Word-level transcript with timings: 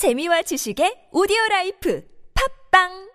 재미와 0.00 0.40
지식의 0.48 1.12
오디오 1.12 1.36
라이프. 1.50 2.00
팝빵 2.32 3.09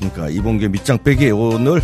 안녕하십니까. 0.00 0.30
이봉계 0.30 0.68
밑장 0.68 1.02
빼기 1.02 1.30
오늘 1.30 1.80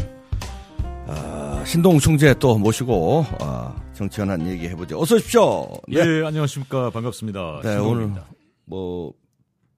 아, 1.07 1.63
신동 1.67 1.99
총재 1.99 2.35
또 2.39 2.59
모시고 2.59 3.27
아, 3.41 3.77
정치현한 3.93 4.49
얘기 4.49 4.69
해보죠. 4.69 4.99
어서 4.99 5.17
오십시오. 5.17 5.69
네. 5.89 6.01
예, 6.01 6.25
안녕하십니까. 6.25 6.91
반갑습니다. 6.91 7.61
네, 7.63 7.73
신동입니다. 7.73 8.21
오늘 8.23 8.37
뭐 8.65 9.13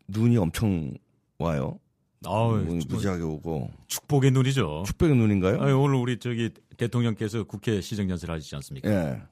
눈이 0.09 0.37
엄청 0.37 0.93
와요. 1.39 1.79
아우, 2.25 2.57
뭐, 2.59 2.79
무지하게 2.89 3.23
오고 3.23 3.71
축복의 3.89 4.31
눈이죠. 4.31 4.85
축백의 4.87 5.17
눈인가요? 5.17 5.61
아유, 5.61 5.79
오늘 5.79 5.97
우리 5.97 6.19
저기 6.19 6.51
대통령께서 6.77 7.45
국회 7.45 7.81
시정연설 7.81 8.31
하시지 8.31 8.55
않습니까? 8.57 8.89
예. 8.91 9.23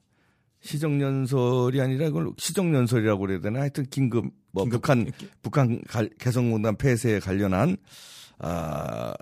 시정연설이 0.61 1.79
아니라 1.81 2.07
이걸 2.07 2.31
시정연설이라고 2.37 3.19
그래야 3.21 3.39
되나? 3.39 3.61
하여튼 3.61 3.85
긴급 3.89 4.25
뭐 4.57 4.63
긴급- 4.65 4.81
북한 4.81 5.11
북한 5.41 5.81
갈- 5.87 6.09
개성공단 6.19 6.77
폐쇄에 6.77 7.19
관련한 7.19 7.77
아 8.39 9.13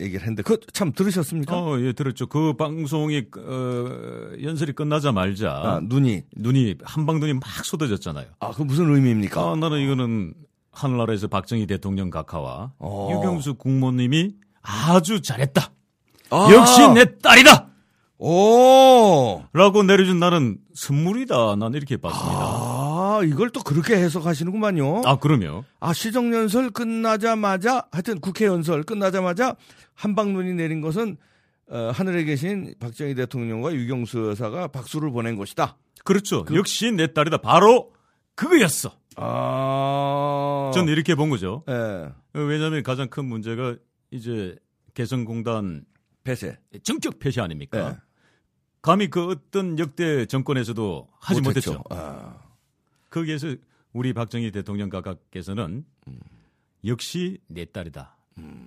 얘기를 0.00 0.20
했는데 0.20 0.42
그 0.42 0.58
참 0.72 0.92
들으셨습니까? 0.92 1.58
어, 1.58 1.80
예, 1.80 1.92
들었죠. 1.94 2.26
그 2.26 2.52
방송이 2.54 3.24
어, 3.38 4.30
연설이 4.42 4.72
끝나자마자 4.72 5.50
아, 5.52 5.80
눈이 5.82 6.22
눈이 6.36 6.76
한방 6.84 7.18
눈이 7.18 7.32
막 7.34 7.42
쏟아졌잖아요. 7.64 8.26
아, 8.40 8.50
그 8.52 8.62
무슨 8.62 8.94
의미입니까? 8.94 9.40
아, 9.52 9.56
나는 9.56 9.80
이거는 9.80 10.34
하늘나라에서 10.72 11.28
박정희 11.28 11.66
대통령 11.66 12.10
각하와 12.10 12.72
어. 12.78 13.08
유경수 13.10 13.54
국모님이 13.54 14.34
아주 14.60 15.22
잘했다. 15.22 15.70
아. 16.28 16.48
역시 16.52 16.86
내 16.92 17.16
딸이다. 17.18 17.68
오! 18.18 19.42
라고 19.52 19.82
내려준 19.82 20.18
나는 20.18 20.58
선물이다. 20.74 21.56
난 21.56 21.72
이렇게 21.74 21.96
봤습니다. 21.96 22.36
아, 23.16 23.22
이걸 23.24 23.50
또 23.50 23.62
그렇게 23.62 23.96
해석하시는구만요. 23.96 25.02
아, 25.04 25.16
그럼요. 25.18 25.64
아, 25.80 25.92
시정연설 25.92 26.70
끝나자마자, 26.70 27.86
하여튼 27.90 28.20
국회연설 28.20 28.82
끝나자마자 28.82 29.56
한방눈이 29.94 30.54
내린 30.54 30.80
것은, 30.80 31.16
어, 31.68 31.90
하늘에 31.92 32.24
계신 32.24 32.74
박정희 32.78 33.14
대통령과 33.14 33.74
유경수 33.74 34.28
여사가 34.30 34.68
박수를 34.68 35.10
보낸 35.10 35.36
것이다. 35.36 35.76
그렇죠. 36.04 36.44
역시 36.54 36.92
내 36.92 37.12
딸이다. 37.12 37.38
바로 37.38 37.92
그거였어. 38.36 38.92
아. 39.16 40.70
저는 40.74 40.92
이렇게 40.92 41.14
본 41.14 41.30
거죠. 41.30 41.64
예. 41.68 42.12
왜냐하면 42.34 42.82
가장 42.82 43.08
큰 43.08 43.24
문제가 43.24 43.74
이제 44.10 44.54
개성공단 44.94 45.84
폐쇄. 46.22 46.58
정격 46.84 47.18
폐쇄 47.18 47.40
아닙니까? 47.40 47.90
예. 47.90 47.96
감히 48.82 49.08
그 49.10 49.26
어떤 49.26 49.78
역대 49.78 50.26
정권에서도 50.26 51.08
하지 51.18 51.40
못했죠. 51.40 51.72
못했죠. 51.72 51.84
아. 51.90 52.45
거기에서 53.16 53.56
우리 53.94 54.12
박정희 54.12 54.50
대통령 54.50 54.90
각하께서는 54.90 55.86
역시 56.84 57.38
내 57.46 57.64
딸이다. 57.64 58.14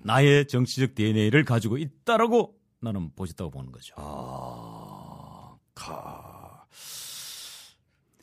나의 0.02 0.48
정치적 0.48 0.96
DNA를 0.96 1.44
가지고 1.44 1.78
있다라고 1.78 2.58
나는 2.80 3.14
보셨다고 3.14 3.50
보는 3.52 3.70
거죠. 3.70 3.94
아, 3.96 5.56
가. 5.74 6.66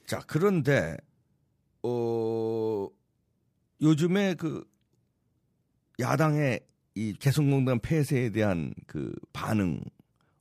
자, 0.06 0.20
그런데, 0.28 0.98
어, 1.84 2.90
요즘에 3.82 4.34
그, 4.34 4.70
야당의 6.00 6.60
이 6.96 7.14
개성공단 7.14 7.80
폐쇄에 7.80 8.32
대한 8.32 8.74
그 8.86 9.14
반응, 9.32 9.82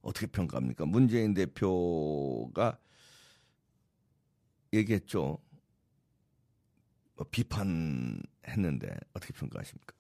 어떻게 0.02 0.26
평가합니까? 0.26 0.86
문재인 0.86 1.34
대표가 1.34 2.78
얘기했죠. 4.72 5.38
뭐 7.16 7.26
비판했는데, 7.30 8.96
어떻게 9.14 9.32
평가하십니까? 9.32 9.94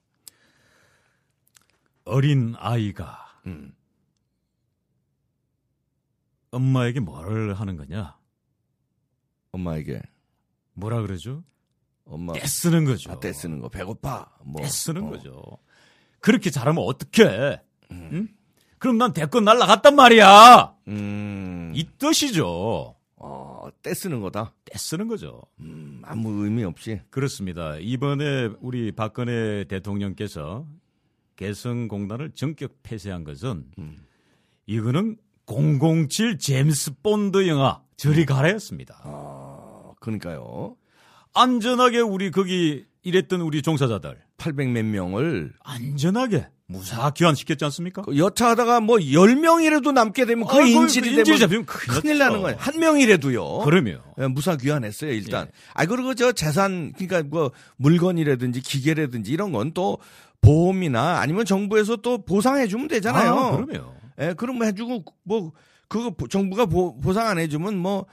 어린 2.04 2.54
아이가 2.58 3.40
음. 3.46 3.74
엄마에게 6.50 7.00
뭘 7.00 7.54
하는 7.54 7.76
거냐? 7.76 8.16
엄마에게, 9.52 10.00
뭐라 10.74 11.00
그러죠? 11.02 11.42
엄마, 12.04 12.34
떼쓰는 12.34 12.84
거죠. 12.84 13.10
아, 13.10 13.18
떼쓰는 13.18 13.60
거, 13.60 13.68
배고파. 13.68 14.30
뭐. 14.44 14.62
떼쓰는 14.62 15.04
어. 15.04 15.10
거죠. 15.10 15.42
그렇게 16.20 16.50
잘하면 16.50 16.84
어떡해? 16.84 17.62
응? 17.92 18.28
그럼 18.78 18.98
난 18.98 19.12
대권 19.12 19.44
날라갔단 19.44 19.96
말이야. 19.96 20.76
음. 20.88 21.72
이 21.74 21.88
뜻이죠. 21.98 22.95
어, 23.86 23.88
떼쓰는 23.88 24.20
거다. 24.20 24.52
떼쓰는 24.64 25.06
거죠. 25.06 25.42
음, 25.60 26.02
아무 26.04 26.44
의미 26.44 26.64
없이. 26.64 27.00
그렇습니다. 27.10 27.76
이번에 27.78 28.50
우리 28.60 28.90
박근혜 28.90 29.64
대통령께서 29.64 30.66
개성공단을 31.36 32.32
전격 32.32 32.82
폐쇄한 32.82 33.22
것은 33.22 33.66
음. 33.78 33.96
이거는 34.66 35.16
007 35.46 36.38
제임스 36.38 37.00
본드 37.02 37.46
영화 37.46 37.82
저리 37.96 38.22
음. 38.22 38.26
가라였습니다. 38.26 39.00
아, 39.04 39.92
그러니까요. 40.00 40.76
안전하게 41.34 42.00
우리 42.00 42.30
거기 42.30 42.86
일했던 43.02 43.40
우리 43.40 43.62
종사자들 43.62 44.20
800몇 44.38 44.82
명을 44.82 45.52
안전하게 45.60 46.48
무사 46.68 47.10
귀환시켰지 47.10 47.64
않습니까? 47.66 48.02
그 48.02 48.16
여차하다가 48.18 48.80
뭐 48.80 48.96
10명이라도 48.96 49.92
남게 49.92 50.26
되면 50.26 50.46
그 50.48 50.56
아이고, 50.56 50.80
인질이 50.82 51.10
인질 51.10 51.24
되면 51.24 51.38
잡히면 51.40 51.66
큰일 51.66 52.00
큰일. 52.00 52.18
나는 52.18 52.40
거예요. 52.42 52.56
한 52.58 52.78
명이라도요. 52.80 53.58
그러면 53.64 54.00
예, 54.18 54.26
무사 54.26 54.56
귀환했어요, 54.56 55.12
일단. 55.12 55.46
예. 55.46 55.50
아, 55.74 55.86
그리고 55.86 56.14
저 56.14 56.32
재산, 56.32 56.92
그러니까 56.92 57.22
뭐 57.28 57.52
물건이라든지 57.76 58.60
기계라든지 58.62 59.30
이런 59.30 59.52
건 59.52 59.72
또 59.74 59.98
보험이나 60.40 61.18
아니면 61.20 61.44
정부에서 61.44 61.96
또 61.96 62.18
보상해 62.24 62.66
주면 62.68 62.88
되잖아요. 62.88 63.32
아, 63.34 63.50
그러면 63.52 63.84
예, 64.20 64.34
그럼 64.36 64.56
뭐 64.58 64.66
해주고 64.66 65.04
뭐 65.24 65.52
그거 65.88 66.10
보- 66.10 66.26
정부가 66.28 66.66
보, 66.66 66.98
보상 67.00 67.26
안 67.28 67.38
해주면 67.38 67.76
뭐 67.76 68.06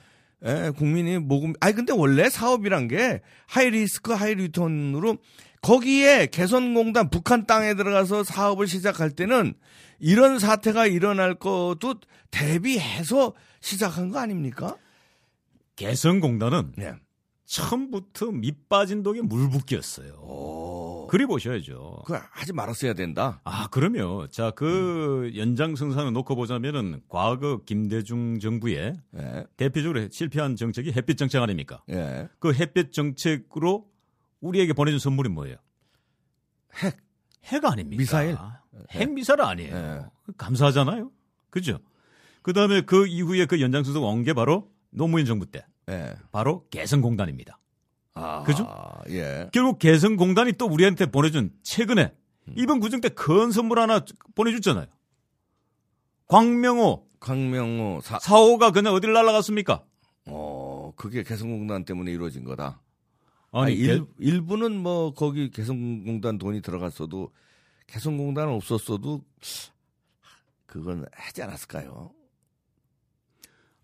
예, 0.46 0.72
국민이 0.76 1.20
모금. 1.20 1.54
아니 1.60 1.74
근데 1.74 1.94
원래 1.94 2.30
사업이란 2.30 2.88
게 2.88 3.22
high 3.48 3.70
risk 3.70 4.12
high 4.12 4.36
return으로 4.36 5.18
거기에 5.62 6.28
개성공단 6.28 7.10
북한 7.10 7.48
땅에 7.48 7.74
들어가서 7.74 8.24
사업을 8.26 8.68
시작할 8.68 9.12
때는 9.12 9.54
이런 10.00 10.40
사태가 10.40 10.88
일어날 10.88 11.36
것도 11.36 11.96
대비해서 12.32 13.34
시작한 13.62 14.10
거 14.10 14.20
아닙니까? 14.20 14.76
개성공단은 15.78 16.74
네. 16.78 16.94
처음부터 17.46 18.32
밑 18.32 18.68
빠진 18.68 19.04
독에 19.04 19.22
물 19.22 19.50
붓기였어요. 19.50 20.14
오. 20.16 20.93
그리 21.14 21.28
보셔야죠. 21.28 22.02
그 22.08 22.18
하지 22.32 22.54
말았어야 22.54 22.96
된다. 22.96 23.40
아, 23.44 23.68
그러면 23.70 24.28
자, 24.32 24.50
그 24.50 25.30
음. 25.32 25.36
연장선상을 25.38 26.12
놓고 26.12 26.36
보자면은 26.36 27.04
과거 27.08 27.60
김대중 27.66 28.40
정부의 28.40 28.96
예. 29.20 29.46
대표적으로 29.56 30.10
실패한 30.10 30.56
정책이 30.56 30.92
햇볕 30.94 31.18
정책 31.20 31.40
아닙니까? 31.44 31.84
예. 31.92 32.30
그 32.40 32.52
햇볕 32.56 32.92
정책으로 32.94 33.86
우리에게 34.42 34.74
보내준 34.74 34.98
선물이 34.98 35.30
뭐예요? 35.30 35.58
핵. 36.82 36.98
핵 37.44 37.64
아닙니까? 37.64 38.00
미사일. 38.02 38.36
핵 38.90 39.12
미사일 39.12 39.42
아니에요. 39.42 39.76
예. 39.76 40.02
감사하잖아요. 40.36 41.12
그죠? 41.52 41.78
그 42.42 42.54
다음에 42.54 42.82
그 42.82 43.06
이후에 43.06 43.46
그 43.46 43.62
연장선상 43.62 44.02
온 44.04 44.24
게 44.24 44.34
바로 44.34 44.72
노무현 44.90 45.28
정부 45.28 45.46
때. 45.46 45.64
예. 45.92 46.16
바로 46.32 46.66
개성공단입니다. 46.72 47.60
아. 48.16 48.44
그죠? 48.44 48.68
예. 49.10 49.50
결국 49.52 49.80
개성공단이 49.80 50.54
또 50.54 50.66
우리한테 50.68 51.08
보내준 51.08 51.52
최근에 51.64 52.14
음. 52.48 52.54
이번 52.58 52.80
구정 52.80 53.02
때 53.02 53.10
큰 53.10 53.52
선물 53.52 53.80
하나 53.80 54.04
보내줬잖아요. 54.36 54.86
광명호 56.28 57.08
광명호 57.20 58.02
사, 58.02 58.20
사호가 58.20 58.72
그냥 58.72 58.94
어딜 58.94 59.14
날아갔습니까? 59.14 59.84
어, 60.26 60.94
그게 60.96 61.24
개성공단 61.24 61.86
때문에 61.86 62.12
이루어진 62.12 62.44
거다. 62.44 62.82
아니, 63.52 63.66
아니, 63.74 63.76
개- 63.78 63.84
일, 63.84 64.06
일부는 64.20 64.78
뭐 64.78 65.14
거기 65.14 65.50
개성공단 65.52 66.38
돈이 66.38 66.62
들어갔어도 66.62 67.32
개성공단 67.88 68.50
없었어도 68.50 69.24
그건 70.66 71.06
하지 71.12 71.44
않았을까요? 71.44 72.12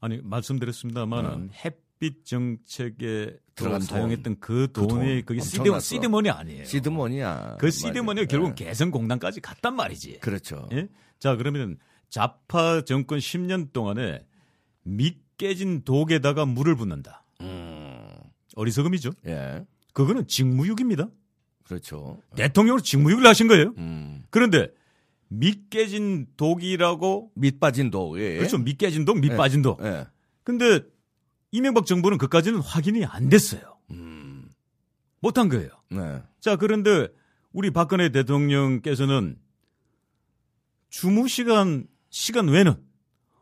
아니 0.02 0.22
말씀드렸습니다만은 0.24 1.50
네. 1.50 1.54
햇 1.66 1.80
빛 2.00 2.26
정책에 2.26 3.38
들어간 3.56 3.82
사용했던 3.82 4.40
그그 4.40 4.72
돈이 4.72 4.88
돈 4.88 5.26
그게 5.26 5.42
시드. 5.42 5.80
시드머니 5.82 6.30
아니에요. 6.30 6.64
시드머니야. 6.64 7.58
그 7.60 7.70
시드머니가. 7.70 8.26
결국 8.28 8.60
예. 8.62 8.66
개성공단까지 8.66 9.42
갔단 9.42 9.76
말이지. 9.76 10.20
그렇죠. 10.22 10.68
예? 10.72 10.88
자, 11.20 11.36
그러면 11.36 11.78
좌파 12.10 12.82
정권 12.86 13.20
10년 13.20 13.74
동안에 13.74 14.26
밑 14.84 15.18
깨진 15.38 15.84
독에다가 15.84 16.46
물을 16.46 16.76
붓는다. 16.76 17.26
음. 17.42 18.08
어리석음이죠. 18.56 19.12
예. 19.28 19.66
그거는 19.94 20.26
직무유기입니다. 20.28 21.10
그렇죠. 21.66 22.22
대통령으로 22.36 22.82
직무유기를 22.82 23.30
하신 23.30 23.48
거예요. 23.48 23.74
음. 23.78 24.24
그런데 24.30 24.70
밑 25.28 25.70
깨진 25.70 26.28
독이라고 26.38 27.32
밑 27.36 27.60
빠진 27.60 27.92
독. 27.92 28.18
예. 28.20 28.38
그렇죠. 28.38 28.58
밑 28.58 28.78
깨진 28.78 29.04
독, 29.06 29.20
밑 29.20 29.34
예. 29.34 29.36
빠진 29.38 29.62
독. 29.62 29.84
예. 29.84 30.08
근데 30.44 30.82
이명박 31.52 31.86
정부는 31.86 32.18
그까지는 32.18 32.60
확인이 32.60 33.06
안 33.06 33.30
됐어요. 33.30 33.62
음. 33.92 34.50
못한 35.22 35.50
거예요. 35.50 35.70
네. 35.90 36.22
자, 36.40 36.56
그런데 36.56 37.08
우리 37.52 37.72
박근혜 37.72 38.10
대통령께서는 38.10 39.38
주무 40.90 41.28
시간 41.28 41.86
시간 42.10 42.48
외는 42.48 42.76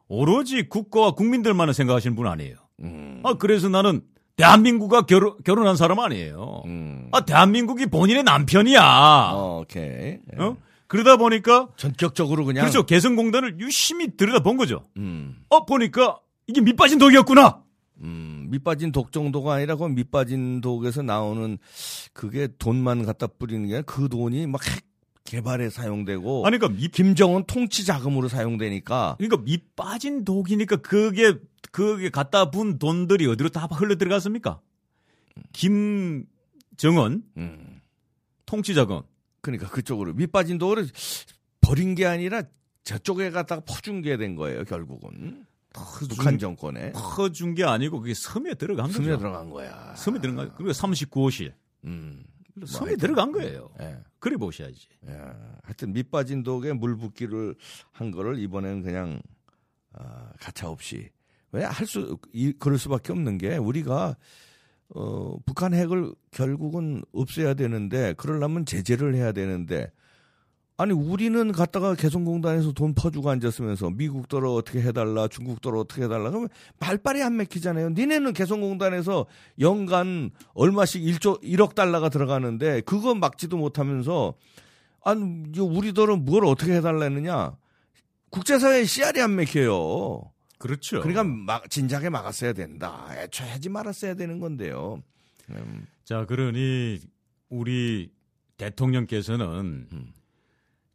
오로지 0.08 0.68
국가와 0.68 1.12
국민들만을 1.12 1.74
생각하시는 1.74 2.16
분 2.16 2.28
아니에요. 2.28 2.56
음. 2.82 3.22
아, 3.24 3.34
그래서 3.34 3.70
나는 3.70 4.02
대한민국과 4.38 5.06
결혼, 5.06 5.36
결혼한 5.44 5.76
사람 5.76 6.00
아니에요. 6.00 6.64
음. 6.66 7.10
아, 7.12 7.22
대한민국이 7.22 7.88
본인의 7.88 8.24
남편이야. 8.24 9.32
어, 9.34 9.62
오케이. 9.62 10.20
예. 10.34 10.38
어? 10.38 10.58
그러다 10.88 11.18
보니까 11.18 11.70
전격적으로 11.76 12.46
그냥. 12.46 12.62
그렇죠. 12.62 12.86
개성공단을 12.86 13.60
유심히 13.60 14.16
들여다본 14.16 14.58
거죠. 14.58 14.84
음. 14.98 15.38
어, 15.50 15.66
보니까 15.66 16.20
이게 16.46 16.62
밑빠진 16.62 16.98
독이었구나. 16.98 17.62
음, 18.02 18.48
밑 18.50 18.64
빠진 18.64 18.92
독 18.92 19.12
정도가 19.12 19.56
아니라 19.56 19.76
그 19.76 19.88
밑 19.90 20.12
빠진 20.12 20.62
독에서 20.62 21.02
나오는 21.02 21.58
그게 22.14 22.48
돈만 22.60 23.06
갖다 23.06 23.28
뿌리는 23.28 23.66
게 23.68 23.74
아니라 23.74 23.84
그 23.86 24.08
돈이 24.10 24.48
막 24.48 24.62
핵 24.64 24.86
개발에 25.26 25.70
사용되고 25.70 26.46
아니, 26.46 26.58
그러니까 26.58 26.80
밑, 26.80 26.92
김정은 26.94 27.44
통치 27.48 27.84
자금으로 27.84 28.30
사용되니까 28.30 29.16
그러니까 29.18 29.44
밑 29.44 29.76
빠진 29.76 30.24
독이니까 30.24 30.78
그게, 30.78 31.34
그게 31.74 32.10
갖다 32.10 32.50
분 32.50 32.80
돈들이 32.80 33.28
어디로 33.28 33.50
다 33.50 33.66
흘러 33.66 33.96
들어갔습니까? 33.96 34.62
김정은 35.52 37.24
음. 37.38 37.82
통치 38.46 38.74
자금. 38.74 39.02
그러니까 39.42 39.70
그쪽으로 39.70 40.14
밑 40.14 40.32
빠진 40.32 40.58
독을 40.58 40.88
버린 41.62 41.96
게 41.96 42.06
아니라 42.06 42.44
저쪽에 42.84 43.30
갖다가 43.32 43.62
퍼준 43.66 44.02
게 44.02 44.16
된 44.18 44.36
거예요, 44.36 44.64
결국은. 44.64 45.46
북한 46.10 46.38
정권에 46.38 46.92
퍼준 46.94 47.56
게 47.56 47.64
아니고 47.64 48.00
그게 48.02 48.14
섬에 48.14 48.54
들어간 48.56 48.88
거죠. 48.88 49.04
숨에 49.04 49.18
들어간 49.18 49.50
거야. 49.50 49.94
섬에 49.96 50.20
들어간 50.20 50.50
거. 50.50 50.56
그리고 50.56 50.72
39호실. 50.72 51.54
음. 51.86 52.24
섬에 52.66 52.90
하여튼. 52.90 52.98
들어간 52.98 53.32
거예요. 53.32 53.70
예. 53.82 53.98
그래 54.20 54.36
보셔야지. 54.38 54.88
예. 55.08 55.12
하여튼 55.64 55.94
밑 55.94 56.10
빠진 56.10 56.44
독에 56.44 56.74
물 56.74 56.98
붓기를 56.98 57.56
한 57.92 58.12
거를 58.12 58.40
이번에는 58.40 58.82
그냥 58.82 59.22
아, 59.94 60.32
가차 60.40 60.70
없이 60.70 61.10
왜 61.52 61.64
할수 61.64 62.18
그럴 62.60 62.78
수밖에 62.78 63.12
없는 63.14 63.38
게 63.38 63.58
우리가 63.58 64.16
어 64.90 65.38
북한 65.46 65.74
핵을 65.74 66.14
결국은 66.32 67.04
없애야 67.14 67.54
되는데 67.56 68.14
그러려면 68.14 68.66
제재를 68.66 69.16
해야 69.16 69.32
되는데 69.32 69.92
아니 70.80 70.94
우리는 70.94 71.52
갔다가 71.52 71.96
개성공단에서 71.96 72.72
돈 72.74 72.94
퍼주고 72.94 73.32
앉았으면서 73.32 73.90
미국더러 73.90 74.54
어떻게 74.54 74.80
해달라 74.82 75.28
중국더러 75.28 75.80
어떻게 75.80 76.04
해달라 76.04 76.30
그러면 76.30 76.50
말빨이 76.80 77.24
안 77.24 77.36
맥히잖아요. 77.38 77.90
니네는 77.90 78.34
개성공단에서 78.34 79.26
연간 79.60 80.30
얼마씩 80.54 81.02
1조 81.02 81.42
1억 81.42 81.74
달러가 81.74 82.10
들어가는데 82.10 82.82
그거 82.82 83.16
막지도 83.16 83.58
못하면서 83.58 84.36
아니 85.04 85.46
이거 85.54 85.64
우리더러 85.64 86.16
뭘 86.18 86.46
어떻게 86.46 86.76
해달라느냐 86.76 87.58
국제사회 88.30 88.86
씨알이 88.86 89.20
안 89.20 89.36
맥혀요. 89.36 90.32
그렇죠. 90.60 91.02
그러니까 91.02 91.24
막 91.24 91.70
진작에 91.72 92.10
막았어야 92.10 92.54
된다. 92.54 93.08
애초에 93.12 93.50
하지 93.50 93.70
말았어야 93.70 94.14
되는 94.14 94.40
건데요. 94.40 95.02
음, 95.50 95.88
자, 96.04 96.26
그러니 96.26 97.00
우리 97.50 98.12
대통령께서는 98.58 99.88
음. 99.92 100.12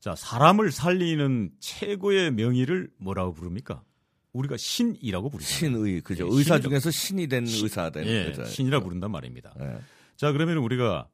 자, 0.02 0.16
사람을 0.16 0.72
살리는 0.72 1.52
최고의 1.60 2.32
명의를 2.32 2.90
뭐라고 2.98 3.32
부릅니까? 3.34 3.84
우리가 4.32 4.56
신이라고 4.56 5.30
부르잖아요. 5.30 5.58
신의 5.84 6.00
그죠. 6.00 6.24
예, 6.24 6.28
의사 6.28 6.56
신이라고. 6.56 6.62
중에서 6.62 6.90
신이 6.90 7.28
된 7.28 7.46
의사 7.46 7.90
된 7.90 8.04
예, 8.06 8.10
의사. 8.26 8.44
신이라 8.44 8.80
부른단 8.80 9.12
말입니다. 9.12 9.54
예. 9.60 9.78
자, 10.16 10.32
그러면 10.32 10.56
우리가 10.56 11.06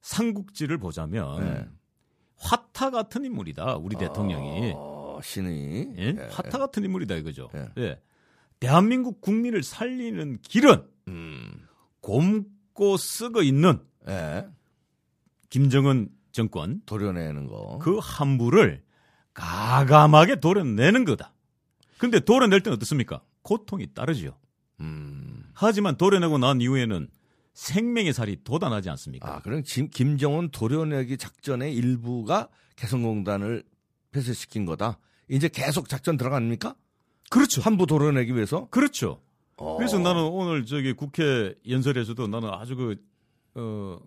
삼국지를 0.00 0.78
보자면 0.78 1.40
네. 1.40 1.68
화타 2.38 2.90
같은 2.90 3.24
인물이다. 3.24 3.76
우리 3.76 3.94
대통령이. 3.96 4.72
어, 4.74 5.20
신의 5.22 5.94
예? 5.98 6.28
화타 6.32 6.58
같은 6.58 6.82
인물이다 6.82 7.14
이거죠. 7.14 7.48
예. 7.54 7.68
예. 7.78 8.00
대한민국 8.58 9.20
국민을 9.20 9.62
살리는 9.62 10.40
길은 10.42 10.84
음. 11.06 11.68
곰고 12.00 12.96
쓰고 12.96 13.42
있는 13.42 13.78
예. 14.08 14.48
김정은 15.48 16.08
정권 16.32 16.82
도려내는 16.86 17.46
거. 17.46 17.78
그 17.78 17.98
함부를 17.98 18.82
가감하게 19.34 20.40
도려내는 20.40 21.04
거다. 21.04 21.32
근데 21.98 22.20
도려낼 22.20 22.62
때는 22.62 22.76
어떻습니까? 22.76 23.22
고통이 23.42 23.94
따르지요. 23.94 24.36
음. 24.80 25.44
하지만 25.54 25.96
도려내고 25.96 26.38
난 26.38 26.60
이후에는 26.60 27.08
생명의 27.54 28.12
살이 28.12 28.42
돋아나지 28.42 28.90
않습니까? 28.90 29.36
아, 29.36 29.40
그럼 29.40 29.62
김, 29.64 29.88
김정은 29.88 30.50
도려내기 30.50 31.18
작전의 31.18 31.74
일부가 31.74 32.48
개성공단을 32.76 33.62
폐쇄시킨 34.10 34.64
거다. 34.64 34.98
이제 35.28 35.48
계속 35.48 35.88
작전 35.88 36.16
들어갑니까? 36.16 36.74
그렇죠. 37.30 37.60
환부 37.62 37.86
도려내기 37.86 38.34
위해서? 38.34 38.68
그렇죠. 38.70 39.20
어. 39.56 39.76
그래서 39.76 39.98
나는 39.98 40.22
오늘 40.22 40.66
저기 40.66 40.92
국회 40.92 41.54
연설에서도 41.68 42.26
나는 42.26 42.50
아주 42.50 42.76
그, 42.76 42.96
어, 43.54 43.98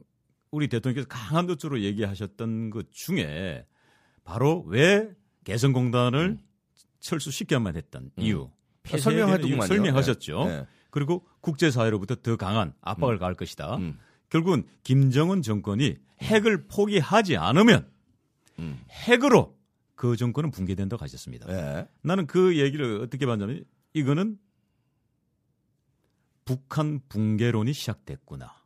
우리 0.56 0.70
대통령께서 0.70 1.06
강한 1.10 1.48
뜻으로 1.48 1.82
얘기하셨던 1.82 2.70
것 2.70 2.90
중에 2.94 3.66
바로 4.24 4.64
왜 4.68 5.10
개성공단을 5.44 6.38
철수시켜야만 7.02 7.76
했던 7.76 8.10
이유. 8.18 8.50
폐쇄해야 8.84 9.26
되는 9.26 9.40
이유 9.48 9.56
설명하더군요. 9.56 9.68
설명하셨죠. 9.68 10.46
네. 10.46 10.68
그리고 10.92 11.28
국제사회로부터 11.42 12.16
더 12.16 12.38
강한 12.38 12.74
압박을 12.80 13.20
가할 13.20 13.36
것이다. 13.36 13.76
음. 13.76 14.00
결국은 14.30 14.64
김정은 14.84 15.42
정권이 15.42 15.98
핵을 16.22 16.68
포기하지 16.68 17.36
않으면 17.36 17.92
음. 18.60 18.80
핵으로 18.90 19.58
그 19.96 20.16
정권은 20.16 20.52
붕괴된다고 20.52 21.04
하셨습니다. 21.04 21.48
예. 21.50 21.88
나는 22.02 22.28
그 22.28 22.58
얘기를 22.58 23.02
어떻게 23.02 23.26
봤냐면 23.26 23.66
이거는 23.94 24.40
북한 26.46 27.02
붕괴론이 27.10 27.74
시작됐구나. 27.74 28.65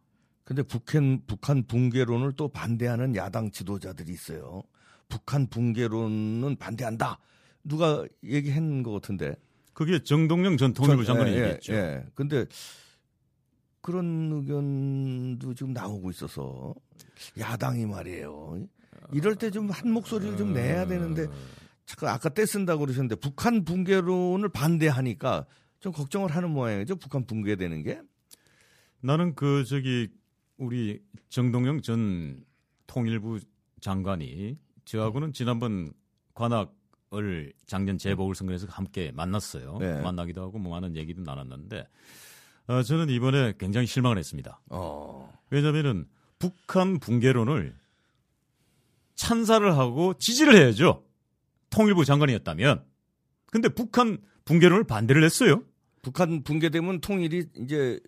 근데 0.50 0.63
북한 0.63 1.22
북한 1.27 1.62
붕괴론을 1.68 2.32
또 2.32 2.48
반대하는 2.48 3.15
야당 3.15 3.51
지도자들이 3.51 4.12
있어요. 4.12 4.63
북한 5.08 5.46
붕괴론은 5.46 6.56
반대한다. 6.58 7.20
누가 7.63 8.03
얘기한 8.24 8.82
것 8.82 8.91
같은데. 8.94 9.36
그게 9.74 10.00
정동영 10.03 10.58
전 10.58 10.74
통일부 10.74 11.06
전- 11.06 11.18
장관이 11.18 11.36
예, 11.38 11.41
얘기했죠. 11.41 11.74
예, 11.74 11.77
예. 11.77 12.03
근데 12.15 12.48
그런 13.82 14.32
의견도 14.34 15.53
지금 15.53 15.72
나오고 15.72 16.10
있어서 16.10 16.74
야당이 17.38 17.86
말이에요. 17.86 18.65
이럴 19.13 19.36
때 19.36 19.51
좀 19.51 19.70
한 19.70 19.91
목소리를 19.91 20.36
좀 20.36 20.53
내야 20.53 20.88
되는데 20.88 21.27
자꾸 21.86 22.08
아까 22.10 22.29
떼쓴다고 22.29 22.79
그러셨는데 22.82 23.18
북한 23.18 23.63
붕괴론을 23.65 24.50
반대하니까 24.50 25.46
좀 25.79 25.91
걱정을 25.94 26.36
하는 26.36 26.50
모양이죠. 26.50 26.96
북한 26.96 27.27
붕괴되는 27.27 27.84
게. 27.84 28.01
나는 29.01 29.36
그 29.36 29.63
저기 29.63 30.10
우리 30.60 31.01
정동영 31.30 31.82
전 31.82 32.44
통일부 32.86 33.39
장관이 33.80 34.58
저하고는 34.84 35.32
지난번 35.32 35.94
관악을 36.34 37.54
작년 37.66 37.98
재보궐선거에서 37.98 38.68
함께 38.70 39.12
만났어요. 39.12 39.78
네. 39.80 40.01
만나기도 40.01 40.42
하고 40.42 40.60
뭐 40.60 40.72
많은 40.74 40.98
얘기도 40.98 41.22
나눴는데 41.22 41.88
어, 42.68 42.84
저는 42.84 43.10
이번에 43.10 43.54
굉장히 43.58 43.88
실망을 43.88 44.18
했습니다. 44.18 44.62
어. 44.70 45.34
왜냐하면은 45.50 46.06
북한 46.38 47.00
붕괴론을 47.00 47.75
찬사를 49.16 49.78
하고 49.78 50.13
지지를 50.13 50.56
해야죠. 50.56 51.06
통일부 51.70 52.04
장관이었다면. 52.04 52.84
근데 53.48 53.70
북한 53.70 54.18
붕괴론을 54.46 54.84
반대를 54.86 55.24
했어요. 55.24 55.63
북한 56.01 56.44
붕괴되면 56.44 57.01
통일이 57.01 57.46
이제 57.58 58.00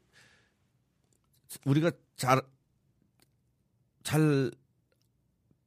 우리가 1.65 1.91
잘 2.15 2.41
잘 4.03 4.51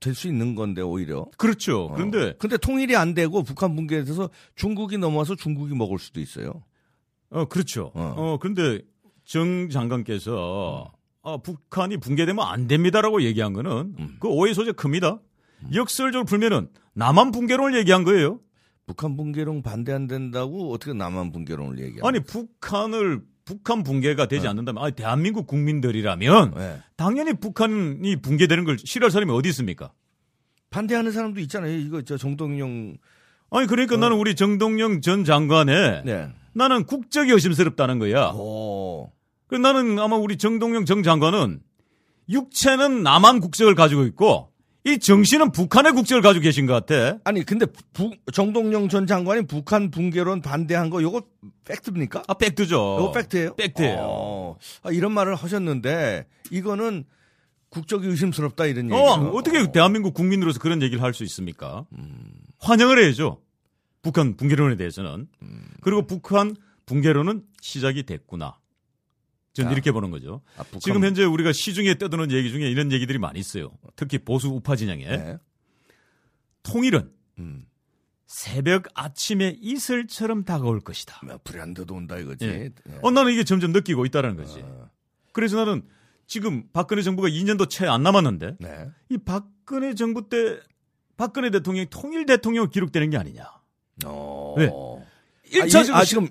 될 0.01 0.15
수 0.15 0.29
있는 0.29 0.55
건데 0.55 0.83
오히려. 0.83 1.27
그렇죠. 1.39 1.87
어. 1.87 1.95
그런데 1.95 2.35
근데 2.39 2.59
통일이 2.59 2.95
안 2.95 3.15
되고 3.15 3.43
북한 3.43 3.75
붕괴돼서 3.75 4.29
중국이 4.55 4.99
넘어와서 4.99 5.35
중국이 5.35 5.75
먹을 5.75 5.99
수도 5.99 6.21
있어요. 6.21 6.63
어 7.31 7.47
그렇죠. 7.47 7.91
어. 7.95 8.15
어, 8.17 8.39
그런데 8.39 8.83
정 9.25 9.71
장관께서 9.71 10.93
아, 11.23 11.39
북한이 11.39 11.97
붕괴되면 11.97 12.47
안 12.47 12.67
됩니다라고 12.67 13.23
얘기한 13.23 13.55
거는 13.55 13.95
음. 13.99 14.17
그 14.21 14.29
오해 14.29 14.53
소재 14.53 14.73
큽니다. 14.73 15.21
역설적으로 15.73 16.27
풀면은 16.27 16.69
남한 16.93 17.31
붕괴론을 17.33 17.75
얘기한 17.79 18.05
거예요. 18.05 18.41
북한 18.87 19.17
붕괴론 19.17 19.63
반대 19.63 19.95
안 19.95 20.07
된다고 20.07 20.71
어떻게 20.71 20.93
남한 20.93 21.33
붕괴론을 21.33 21.79
얘기하는 21.79 22.07
아니 22.07 22.21
북한을 22.21 23.23
북한 23.45 23.83
붕괴가 23.83 24.27
되지 24.27 24.49
않는다면 24.49 24.83
아니 24.83 24.93
대한민국 24.93 25.47
국민들이라면 25.47 26.55
네. 26.57 26.79
당연히 26.97 27.35
북한이 27.35 28.17
붕괴되는 28.17 28.65
걸 28.65 28.79
싫어할 28.83 29.11
사람이 29.11 29.33
어디 29.33 29.51
있습니까? 29.51 29.93
반대하는 30.71 31.13
사람도 31.13 31.41
있잖아요. 31.41 31.77
이거 31.77 32.03
저 32.03 32.17
정동영 32.17 32.97
아니 33.51 33.67
그러니까 33.67 33.97
나는 33.97 34.17
우리 34.17 34.35
정동영 34.35 35.01
전 35.03 35.25
장관의 35.25 36.03
네. 36.05 36.29
나는 36.55 36.85
국적이 36.85 37.33
의심스럽다는 37.33 37.99
거야. 37.99 38.33
오. 38.35 39.13
그 39.47 39.55
나는 39.55 39.99
아마 39.99 40.17
우리 40.17 40.39
정동영 40.39 40.87
정 40.87 41.03
장관은 41.03 41.61
육체는 42.29 43.03
남한 43.03 43.41
국적을 43.41 43.75
가지고 43.75 44.05
있고 44.05 44.54
이 44.87 44.99
정신은 44.99 45.53
북한의 45.53 45.93
국적을 45.93 46.21
가지고 46.23 46.43
계신 46.43 46.67
것 46.67 46.75
같아. 46.75 47.19
아니 47.25 47.43
근데 47.43 47.65
부- 47.95 48.15
정동영 48.33 48.91
전 48.91 49.07
장관이 49.07 49.47
북한 49.47 49.91
붕괴론 49.91 50.43
반대한 50.43 50.91
거 50.91 51.03
요거 51.03 51.23
팩트입니까? 51.65 52.25
아 52.29 52.35
팩트죠. 52.35 52.75
요거 53.01 53.13
팩트예요? 53.13 53.55
팩트예요. 53.57 53.97
어. 54.01 54.57
아, 54.83 54.91
이런 54.91 55.13
말을 55.13 55.37
하셨는데 55.37 56.27
이거는 56.51 57.05
국적이 57.71 58.09
의심스럽다 58.09 58.67
이런 58.67 58.87
얘기. 58.87 58.95
어, 58.95 59.15
어떻게 59.33 59.73
대한민국 59.73 60.13
국민으로서 60.13 60.59
그런 60.61 60.83
얘기를 60.83 61.03
할 61.03 61.15
수 61.15 61.25
있습니까? 61.25 61.87
음. 61.97 62.33
환영을 62.61 63.03
해야죠. 63.03 63.41
북한 64.03 64.37
붕괴론에 64.37 64.77
대해서는. 64.77 65.29
그리고 65.81 66.07
북한 66.07 66.55
붕괴론은 66.85 67.43
시작이 67.63 68.03
됐구나. 68.05 68.59
전 69.55 69.67
자, 69.67 69.73
이렇게 69.73 69.93
보는 69.93 70.11
거죠. 70.11 70.43
아, 70.57 70.65
지금 70.81 71.05
현재 71.05 71.25
우리가 71.25 71.53
시중에 71.53 71.95
떠드는 71.95 72.33
얘기 72.33 72.51
중에 72.51 72.69
이런 72.69 72.91
얘기들이 72.93 73.19
많이 73.19 73.39
있어요. 73.39 73.71
특히 73.97 74.19
보수 74.19 74.49
우파 74.49 74.75
진영에. 74.77 75.05
네. 75.05 75.39
통일은 76.65 77.11
음. 77.39 77.65
새벽 78.27 78.87
아침에 78.95 79.57
이슬처럼 79.61 80.45
다가올 80.45 80.81
것이다. 80.81 81.21
뭐 81.25 81.39
불안도도 81.45 81.95
온다 81.95 82.19
이거지. 82.19 82.45
예. 82.47 82.51
예. 82.65 82.99
어, 83.03 83.11
나는 83.13 83.33
이게 83.33 83.45
점점 83.45 83.73
느끼고 83.73 84.05
있다는 84.07 84.37
거지. 84.37 84.61
어, 84.61 84.91
그래서 85.33 85.57
나는 85.57 85.83
지금 86.27 86.65
박근혜 86.73 87.03
정부가 87.03 87.29
2년도 87.29 87.71
채 87.71 87.87
안 87.87 88.03
남았는데 88.03 88.57
네. 88.59 88.89
이 89.11 89.19
박근혜 89.19 89.95
정부 89.95 90.29
때 90.29 90.59
박근혜 91.17 91.51
대통령이 91.51 91.87
통일 91.91 92.27
대통령 92.27 92.69
기록되는 92.71 93.11
게 93.11 93.17
아니냐. 93.19 93.45
어. 94.05 94.55
왜? 94.59 94.67
아, 94.67 95.05
이, 95.47 95.61
1차적으로 95.61 95.95
아 95.95 96.05
지금 96.05 96.29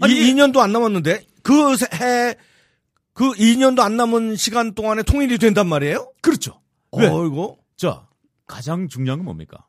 아니, 0.00 0.14
이 0.14 0.32
2년도 0.34 0.58
안 0.58 0.70
남았는데 0.72 1.26
그 1.48 1.76
해 2.00 2.36
그 3.18 3.32
2년도 3.32 3.80
안 3.80 3.96
남은 3.96 4.36
시간 4.36 4.74
동안에 4.74 5.02
통일이 5.02 5.38
된단 5.38 5.66
말이에요? 5.66 6.12
그렇죠. 6.22 6.60
왜? 6.96 7.08
어이고. 7.08 7.58
자, 7.76 8.06
가장 8.46 8.86
중요한 8.86 9.18
건 9.18 9.24
뭡니까? 9.24 9.66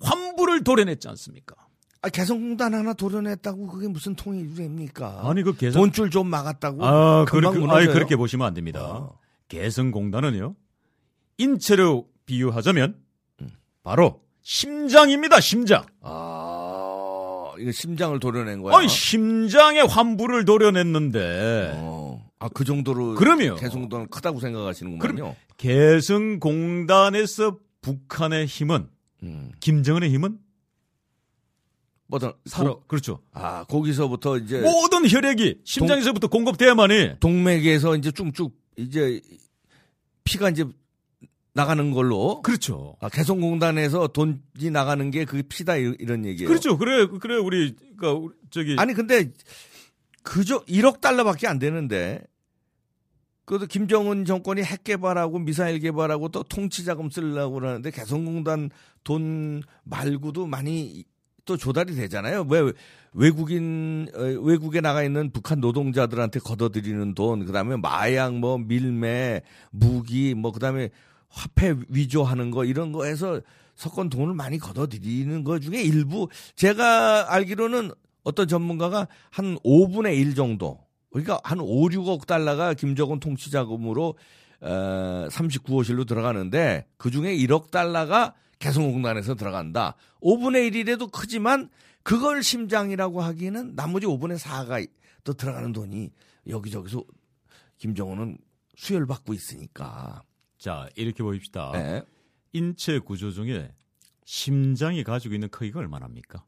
환부를 0.00 0.62
도려냈지 0.62 1.08
않습니까? 1.08 1.56
아, 2.02 2.08
개성공단 2.08 2.72
하나 2.72 2.92
도려냈다고 2.92 3.66
그게 3.66 3.88
무슨 3.88 4.14
통일이 4.14 4.54
됩니까? 4.54 5.22
아니 5.24 5.42
그 5.42 5.56
개성 5.56 5.82
돈줄 5.82 6.10
좀 6.10 6.28
막았다고 6.28 6.84
아, 6.86 7.24
그렇게? 7.24 7.58
아니, 7.68 7.86
그렇게 7.88 8.14
보시면 8.14 8.46
안 8.46 8.54
됩니다. 8.54 8.80
어. 8.84 9.18
개성공단은요. 9.48 10.54
인체로 11.38 12.06
비유하자면 12.26 12.96
바로 13.82 14.22
심장입니다. 14.42 15.40
심장. 15.40 15.84
아, 16.00 16.33
이거 17.58 17.72
심장을 17.72 18.18
도려낸 18.20 18.62
거야. 18.62 18.76
아니 18.76 18.88
심장에 18.88 19.80
환부를 19.80 20.44
도려냈는데 20.44 21.72
어. 21.76 22.24
아, 22.38 22.48
그 22.52 22.64
정도로 22.64 23.14
그럼요. 23.14 23.56
개성공단은 23.56 24.08
크다고 24.08 24.40
생각하시는군요. 24.40 25.34
개성공단에서 25.56 27.58
북한의 27.80 28.46
힘은 28.46 28.88
음. 29.22 29.52
김정은의 29.60 30.10
힘은 30.10 30.38
뭐든 32.06 32.32
살아 32.46 32.70
고- 32.70 32.82
그렇죠. 32.86 33.20
아, 33.32 33.64
거기서부터 33.64 34.38
이제 34.38 34.60
모든 34.60 35.08
혈액이 35.08 35.60
심장에서부터 35.64 36.28
공급돼야만이 36.28 37.20
동맥에서 37.20 37.96
이제 37.96 38.10
쭉쭉 38.10 38.52
이제 38.76 39.20
피가 40.24 40.50
이제 40.50 40.64
나가는 41.54 41.90
걸로 41.92 42.42
그렇죠. 42.42 42.96
아, 43.00 43.08
개성공단에서 43.08 44.08
돈이 44.08 44.70
나가는 44.72 45.10
게 45.10 45.24
그게 45.24 45.42
피다 45.42 45.76
이- 45.76 45.94
이런 46.00 46.24
얘기예요. 46.24 46.48
그렇죠. 46.48 46.76
그래 46.76 47.06
그래 47.20 47.36
우리 47.36 47.74
그러니까 47.96 48.34
저기 48.50 48.74
아니 48.78 48.92
근데 48.92 49.32
그저 50.22 50.64
1억 50.64 51.00
달러밖에 51.00 51.46
안 51.46 51.58
되는데 51.60 52.20
그래도 53.44 53.66
김정은 53.66 54.24
정권이 54.24 54.62
핵 54.62 54.82
개발하고 54.84 55.38
미사일 55.38 55.78
개발하고 55.78 56.30
또 56.30 56.42
통치 56.42 56.84
자금 56.84 57.08
쓰려고 57.10 57.54
그러는데 57.54 57.90
개성공단 57.90 58.70
돈 59.04 59.62
말고도 59.84 60.46
많이 60.46 61.04
또 61.44 61.56
조달이 61.58 61.94
되잖아요. 61.94 62.46
왜 62.48 62.72
외국인 63.12 64.08
어, 64.14 64.22
외국에 64.22 64.80
나가 64.80 65.04
있는 65.04 65.30
북한 65.30 65.60
노동자들한테 65.60 66.40
걷어들이는 66.40 67.14
돈, 67.14 67.44
그다음에 67.44 67.76
마약, 67.76 68.34
뭐 68.34 68.56
밀매, 68.58 69.42
무기, 69.70 70.34
뭐 70.34 70.50
그다음에 70.52 70.88
화폐 71.34 71.74
위조하는 71.88 72.50
거 72.50 72.64
이런 72.64 72.92
거에서 72.92 73.40
석권 73.74 74.08
돈을 74.08 74.34
많이 74.34 74.58
걷어들이는 74.58 75.42
거 75.42 75.58
중에 75.58 75.82
일부 75.82 76.28
제가 76.54 77.32
알기로는 77.32 77.90
어떤 78.22 78.48
전문가가 78.48 79.08
한 79.30 79.58
5분의 79.58 80.16
1 80.18 80.34
정도 80.34 80.78
그러니까 81.10 81.40
한 81.44 81.60
5, 81.60 81.88
6억 81.88 82.26
달러가 82.26 82.74
김정은 82.74 83.20
통치 83.20 83.50
자금으로 83.50 84.16
어, 84.60 85.28
39호실로 85.30 86.06
들어가는데 86.06 86.86
그 86.96 87.10
중에 87.10 87.36
1억 87.36 87.70
달러가 87.70 88.34
개성공단에서 88.58 89.34
들어간다. 89.34 89.94
5분의 90.22 90.72
1이라도 90.72 91.10
크지만 91.10 91.68
그걸 92.02 92.42
심장이라고 92.42 93.20
하기에는 93.22 93.74
나머지 93.74 94.06
5분의 94.06 94.38
4가 94.38 94.88
또 95.24 95.34
들어가는 95.34 95.72
돈이 95.72 96.10
여기저기서 96.48 97.02
김정은은 97.78 98.38
수혈받고 98.76 99.34
있으니까. 99.34 100.22
자 100.64 100.88
이렇게 100.96 101.22
보입시다. 101.22 101.72
네. 101.74 102.02
인체 102.54 102.98
구조 102.98 103.30
중에 103.30 103.70
심장이 104.24 105.04
가지고 105.04 105.34
있는 105.34 105.50
크기가 105.50 105.80
얼마나입니까? 105.80 106.42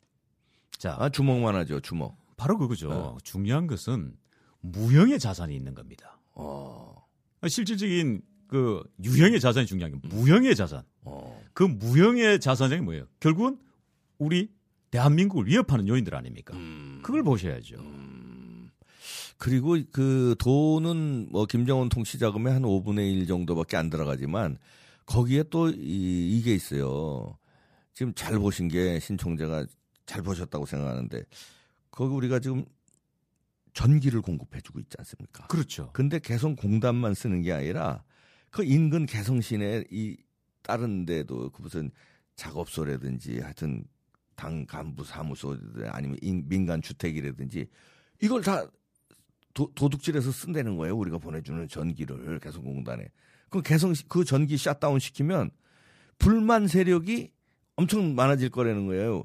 자 0.70 0.96
아, 0.98 1.10
주먹만 1.10 1.54
하죠, 1.54 1.80
주먹. 1.80 2.16
바로 2.38 2.56
그거죠. 2.56 2.88
네. 2.88 3.24
중요한 3.24 3.66
것은 3.66 4.16
무형의 4.60 5.18
자산이 5.18 5.54
있는 5.54 5.74
겁니다. 5.74 6.18
어, 6.32 7.06
실질적인 7.46 8.22
그 8.48 8.82
유형의 9.04 9.38
자산이 9.38 9.66
중요한 9.66 9.92
게 9.92 10.08
무형의 10.08 10.56
자산. 10.56 10.82
어. 11.02 11.38
그 11.52 11.64
무형의 11.64 12.40
자산이 12.40 12.80
뭐예요? 12.80 13.04
결국은 13.20 13.58
우리 14.16 14.50
대한민국을 14.92 15.46
위협하는 15.46 15.88
요인들 15.88 16.14
아닙니까? 16.14 16.56
음. 16.56 17.00
그걸 17.02 17.22
보셔야죠. 17.22 17.76
그리고 19.38 19.76
그 19.92 20.34
돈은 20.38 21.28
뭐 21.30 21.46
김정은 21.46 21.88
통치 21.88 22.18
자금의 22.18 22.52
한 22.52 22.62
5분의 22.62 23.12
1 23.20 23.26
정도밖에 23.26 23.76
안 23.76 23.90
들어가지만 23.90 24.58
거기에 25.04 25.44
또 25.50 25.68
이, 25.68 26.38
이게 26.38 26.54
있어요. 26.54 27.36
지금 27.92 28.12
잘 28.14 28.38
보신 28.38 28.68
게 28.68 28.98
신총재가 28.98 29.66
잘 30.06 30.22
보셨다고 30.22 30.66
생각하는데 30.66 31.22
거기 31.90 32.14
우리가 32.14 32.38
지금 32.40 32.64
전기를 33.72 34.22
공급해주고 34.22 34.80
있지 34.80 34.96
않습니까? 34.98 35.46
그렇죠. 35.48 35.90
근데 35.92 36.18
개성 36.18 36.56
공단만 36.56 37.14
쓰는 37.14 37.42
게 37.42 37.52
아니라 37.52 38.02
그 38.50 38.64
인근 38.64 39.04
개성 39.06 39.40
시내 39.40 39.84
이 39.90 40.16
다른 40.62 41.04
데도 41.04 41.50
그 41.50 41.62
무슨 41.62 41.90
작업소라든지 42.36 43.40
하여튼 43.40 43.84
당 44.34 44.64
간부 44.66 45.04
사무소 45.04 45.56
아니면 45.86 46.18
인- 46.22 46.46
민간 46.48 46.80
주택이라든지 46.82 47.66
이걸 48.22 48.42
다 48.42 48.66
도, 49.56 49.70
도둑질해서 49.74 50.30
쓴다는 50.30 50.76
거예요. 50.76 50.94
우리가 50.96 51.16
보내주는 51.16 51.66
전기를 51.66 52.38
개성 52.40 52.62
공단에. 52.62 53.08
그 53.48 53.62
개성 53.62 53.94
시- 53.94 54.06
그 54.06 54.22
전기 54.24 54.58
샷다운 54.58 54.98
시키면 54.98 55.50
불만 56.18 56.68
세력이 56.68 57.30
엄청 57.76 58.14
많아질 58.14 58.50
거라는 58.50 58.86
거예요. 58.86 59.24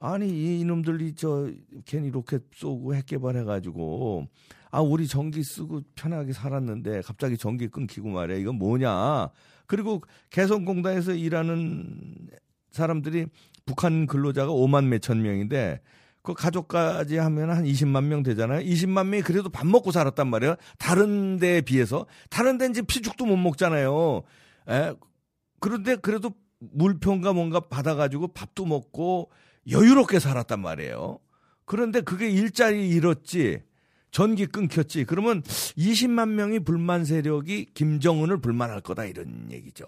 아니 0.00 0.28
이 0.28 0.60
이놈들이 0.60 1.14
저 1.14 1.48
괜히 1.84 2.10
로켓 2.10 2.42
쏘고 2.54 2.94
핵 2.96 3.06
개발해가지고 3.06 4.26
아 4.72 4.80
우리 4.80 5.06
전기 5.06 5.42
쓰고 5.44 5.82
편하게 5.94 6.32
살았는데 6.32 7.02
갑자기 7.02 7.36
전기 7.36 7.68
끊기고 7.68 8.08
말이야 8.08 8.38
이건 8.38 8.56
뭐냐 8.56 9.28
그리고 9.66 10.02
개성공단에서 10.30 11.12
일하는 11.12 12.28
사람들이 12.70 13.26
북한 13.66 14.06
근로자가 14.06 14.50
5만 14.50 14.86
몇천 14.86 15.20
명인데 15.22 15.80
그 16.22 16.34
가족까지 16.34 17.16
하면 17.16 17.50
한 17.50 17.64
20만 17.64 18.04
명 18.04 18.22
되잖아요 18.22 18.60
20만 18.60 19.06
명이 19.06 19.22
그래도 19.22 19.48
밥 19.48 19.66
먹고 19.66 19.90
살았단 19.90 20.28
말이에요 20.28 20.56
다른 20.78 21.38
데에 21.38 21.62
비해서 21.62 22.06
다른 22.28 22.58
데는 22.58 22.72
이제 22.72 22.82
피죽도 22.82 23.24
못 23.24 23.36
먹잖아요 23.36 24.22
에? 24.68 24.94
그런데 25.60 25.96
그래도 25.96 26.32
물평가 26.60 27.32
뭔가 27.32 27.60
받아가지고 27.60 28.28
밥도 28.28 28.66
먹고 28.66 29.30
여유롭게 29.68 30.18
살았단 30.18 30.60
말이에요. 30.60 31.18
그런데 31.64 32.00
그게 32.00 32.28
일자리 32.28 32.88
잃었지. 32.88 33.62
전기 34.10 34.46
끊겼지. 34.46 35.04
그러면 35.04 35.42
20만 35.42 36.30
명이 36.30 36.60
불만 36.60 37.04
세력이 37.04 37.66
김정은을 37.74 38.40
불만할 38.40 38.80
거다 38.80 39.04
이런 39.04 39.48
얘기죠. 39.50 39.86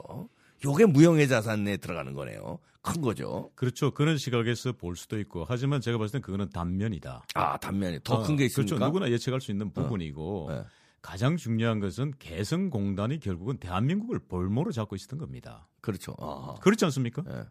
요게 0.64 0.86
무형의 0.86 1.28
자산에 1.28 1.78
들어가는 1.78 2.14
거네요. 2.14 2.58
큰 2.82 3.00
거죠. 3.00 3.50
그렇죠. 3.54 3.92
그런 3.92 4.18
시각에서 4.18 4.72
볼 4.72 4.96
수도 4.96 5.18
있고 5.20 5.44
하지만 5.48 5.80
제가 5.80 5.98
봤을 5.98 6.14
땐 6.14 6.22
그거는 6.22 6.50
단면이다. 6.50 7.24
아, 7.34 7.56
단면이 7.58 8.00
더큰 8.02 8.34
어, 8.34 8.36
게 8.36 8.44
있습니까? 8.46 8.76
그렇죠. 8.76 8.84
누구나 8.84 9.10
예측할 9.10 9.40
수 9.40 9.50
있는 9.50 9.72
부분이고 9.72 10.48
네. 10.50 10.64
가장 11.00 11.36
중요한 11.36 11.80
것은 11.80 12.12
개성공단이 12.18 13.20
결국은 13.20 13.58
대한민국을 13.58 14.20
볼모로 14.20 14.72
잡고 14.72 14.96
있었던 14.96 15.18
겁니다. 15.18 15.68
그렇죠. 15.80 16.14
아하. 16.20 16.54
그렇지 16.60 16.84
않습니까? 16.84 17.22
네. 17.22 17.42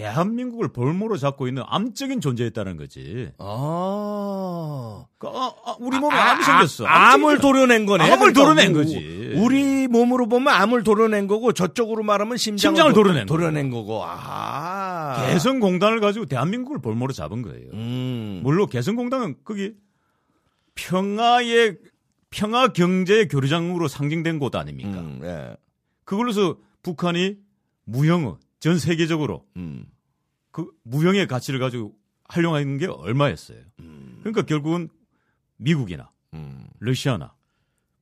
대한민국을 0.00 0.68
볼모로 0.72 1.16
잡고 1.16 1.46
있는 1.48 1.62
암적인 1.66 2.20
존재였다는 2.20 2.76
거지. 2.76 3.30
아. 3.38 5.04
그, 5.18 5.26
아, 5.28 5.52
아, 5.66 5.76
우리 5.78 5.98
몸에 5.98 6.14
암이 6.16 6.42
생겼어. 6.42 6.86
아, 6.86 7.12
암을. 7.12 7.38
도려낸 7.38 7.86
거네. 7.86 8.04
암을 8.04 8.32
그러니까 8.32 8.40
도려낸 8.42 8.72
우- 8.72 8.78
거지. 8.78 9.34
우리 9.36 9.86
몸으로 9.88 10.28
보면 10.28 10.48
암을 10.52 10.82
도려낸 10.82 11.26
거고 11.26 11.52
저쪽으로 11.52 12.02
말하면 12.02 12.36
심장을, 12.36 12.74
심장을 12.76 12.92
도- 12.92 13.02
도려낸 13.02 13.26
도려낸 13.26 13.70
거고. 13.70 14.02
아. 14.04 15.26
개성공단을 15.28 16.00
가지고 16.00 16.26
대한민국을 16.26 16.80
볼모로 16.80 17.12
잡은 17.12 17.42
거예요. 17.42 17.68
음. 17.74 18.40
물론 18.42 18.68
개성공단은 18.68 19.36
거기 19.44 19.74
평화의 20.74 21.76
평화 22.30 22.68
경제의 22.68 23.28
교류장으로 23.28 23.88
상징된 23.88 24.38
곳 24.38 24.54
아닙니까? 24.54 25.00
음, 25.00 25.20
예. 25.24 25.56
그걸로서 26.04 26.56
북한이 26.82 27.36
무형어 27.84 28.38
전 28.60 28.78
세계적으로 28.78 29.46
음. 29.56 29.86
그 30.52 30.70
무형의 30.84 31.26
가치를 31.26 31.58
가지고 31.60 31.96
활용하는 32.24 32.78
게 32.78 32.86
얼마였어요. 32.86 33.58
그러니까 34.20 34.42
결국은 34.42 34.88
미국이나 35.56 36.10
음. 36.34 36.66
러시아나 36.78 37.34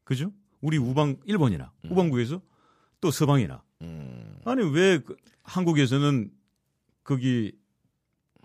그죠? 0.04 0.32
우리 0.60 0.76
우방 0.76 1.16
일본이나 1.24 1.72
우방국에서 1.84 2.42
또 3.00 3.10
서방이나 3.10 3.62
음. 3.82 4.38
아니 4.44 4.62
왜 4.70 4.98
그- 4.98 5.16
한국에서는 5.44 6.30
거기 7.04 7.52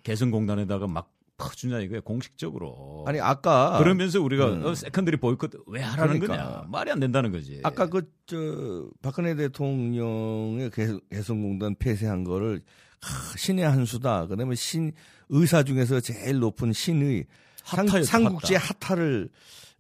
개성공단에다가 0.03 0.87
막 0.87 1.12
퍼주냐 1.37 1.79
이거야 1.79 1.99
공식적으로. 2.01 3.03
아니 3.07 3.19
아까 3.19 3.77
그러면서 3.79 4.21
우리가 4.21 4.53
음. 4.53 4.65
어, 4.65 4.75
secondary 4.75 5.17
보이콧 5.17 5.51
왜 5.67 5.81
하라는 5.81 6.19
그러니까. 6.19 6.45
거냐 6.51 6.67
말이 6.69 6.91
안 6.91 6.99
된다는 6.99 7.31
거지. 7.31 7.59
아까 7.63 7.87
그 7.87 8.01
저 8.25 8.89
박근혜 9.01 9.35
대통령의 9.35 10.71
개- 10.71 10.97
개성공단 11.11 11.75
폐쇄한 11.77 12.23
거를 12.23 12.61
하, 13.01 13.37
신의 13.37 13.65
한 13.67 13.83
수다. 13.85 14.27
그다음에 14.27 14.55
신 14.55 14.93
의사 15.27 15.63
중에서 15.63 15.99
제일 15.99 16.39
높은 16.39 16.71
신의 16.71 17.25
상, 17.65 17.85
화타였다, 17.87 18.03
삼국지의 18.05 18.59
화타. 18.59 18.73
화타를 18.81 19.29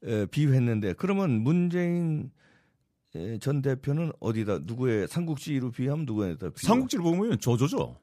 에, 0.05 0.25
비유했는데 0.25 0.93
그러면 0.97 1.41
문재인 1.41 2.31
에, 3.15 3.37
전 3.39 3.61
대표는 3.61 4.11
어디다 4.19 4.59
누구의 4.63 5.07
삼국지로 5.07 5.71
비유하면 5.71 6.05
누구에다 6.05 6.49
비유? 6.49 6.67
삼국지를 6.67 7.03
보면 7.03 7.39
조조죠. 7.39 7.95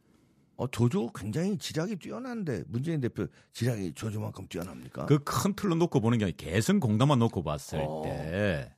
어, 0.60 0.66
조조 0.70 1.10
굉장히 1.12 1.56
지략이 1.56 1.96
뛰어난데 1.96 2.64
문재인 2.68 3.00
대표 3.00 3.26
지략이 3.54 3.94
조조만큼 3.94 4.46
뛰어납니까? 4.46 5.06
그 5.06 5.18
큰 5.24 5.54
틀로 5.54 5.74
놓고 5.74 6.00
보는 6.00 6.18
게 6.18 6.24
아니라 6.26 6.36
개성 6.36 6.80
공단만 6.80 7.18
놓고 7.18 7.42
봤을 7.42 7.80
어. 7.80 8.02
때 8.04 8.74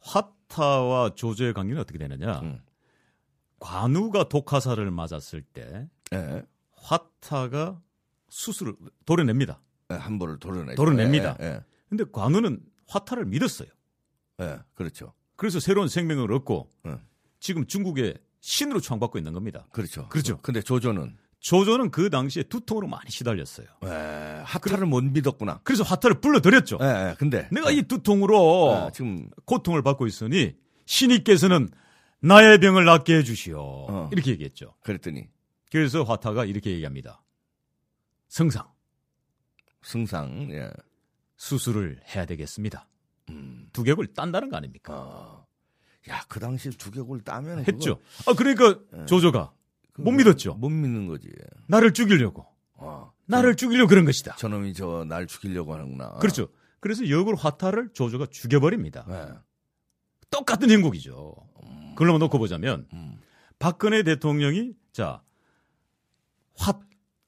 화타와 0.00 1.10
조조의 1.14 1.52
관계는 1.52 1.82
어떻게 1.82 1.98
되느냐? 1.98 2.40
음. 2.40 2.58
관우가 3.60 4.30
독화살을 4.30 4.90
맞았을 4.90 5.42
때 5.42 5.88
예. 6.14 6.42
화타가 6.72 7.82
수술을 8.30 8.74
도려냅니다. 9.04 9.60
예, 9.90 9.96
한 9.96 10.18
번을 10.18 10.38
도려내. 10.38 10.74
도려냅니다. 10.74 11.36
예, 11.40 11.60
예, 11.92 12.04
관우는 12.12 12.60
화타를 12.88 13.26
믿었어요. 13.26 13.68
예, 14.40 14.58
그렇죠. 14.72 15.12
그래서 15.36 15.60
새로운 15.60 15.88
생명을 15.88 16.32
얻고 16.32 16.70
응. 16.86 16.98
지금 17.40 17.66
중국의 17.66 18.16
신으로 18.44 18.78
추앙받고 18.80 19.16
있는 19.16 19.32
겁니다. 19.32 19.66
그렇죠. 19.72 20.06
그렇죠. 20.10 20.38
근데 20.42 20.60
조조는 20.60 21.16
조조는 21.40 21.90
그 21.90 22.10
당시에 22.10 22.42
두통으로 22.42 22.86
많이 22.88 23.10
시달렸어요. 23.10 23.66
예, 23.84 24.42
하타를 24.44 24.86
못 24.86 25.02
믿었구나. 25.02 25.60
그래서 25.64 25.82
화타를 25.82 26.20
불러들였죠. 26.20 26.78
예, 26.82 26.84
예, 26.84 27.14
근데 27.18 27.48
내가 27.50 27.70
이 27.70 27.82
두통으로 27.82 28.86
예, 28.86 28.92
지금 28.92 29.30
고통을 29.46 29.82
받고 29.82 30.06
있으니 30.06 30.54
신이께서는 30.84 31.70
나의 32.20 32.58
병을 32.58 32.84
낫게 32.84 33.16
해주시오. 33.16 33.56
어. 33.58 34.10
이렇게 34.12 34.32
얘기했죠. 34.32 34.74
그랬더니 34.82 35.26
그래서 35.70 36.02
화타가 36.02 36.44
이렇게 36.44 36.70
얘기합니다. 36.70 37.22
성상 38.28 38.68
승상 39.80 40.50
예. 40.50 40.70
수술을 41.38 41.98
해야 42.14 42.26
되겠습니다. 42.26 42.86
음. 43.30 43.68
두개골 43.72 44.12
딴다는 44.12 44.50
거 44.50 44.58
아닙니까? 44.58 44.92
아. 44.92 45.43
야, 46.10 46.22
그 46.28 46.38
당시 46.40 46.70
두개골 46.70 47.22
따면 47.22 47.64
했죠. 47.66 47.98
아 48.26 48.34
그러니까 48.34 48.78
예. 48.96 49.06
조조가 49.06 49.52
그거 49.92 50.10
못 50.10 50.16
믿었죠. 50.16 50.54
못 50.54 50.68
믿는 50.68 51.06
거지. 51.06 51.28
나를 51.66 51.92
죽이려고 51.92 52.44
아, 52.76 53.10
나를 53.26 53.54
죽이려고 53.56 53.88
그런 53.88 54.04
것이다. 54.04 54.36
저놈이 54.36 54.74
저 54.74 55.04
날 55.08 55.26
죽이려고 55.26 55.72
하는구나. 55.74 56.14
그렇죠. 56.20 56.48
그래서 56.80 57.08
역으로 57.08 57.36
화타를 57.36 57.90
조조가 57.94 58.26
죽여버립니다. 58.30 59.06
예. 59.08 59.38
똑같은 60.30 60.70
행복이죠. 60.70 61.34
그걸로 61.94 62.18
놓고 62.18 62.38
보자면 62.38 62.86
음. 62.92 63.18
박근혜 63.58 64.02
대통령이 64.02 64.72
자 64.92 65.22
화, 66.56 66.78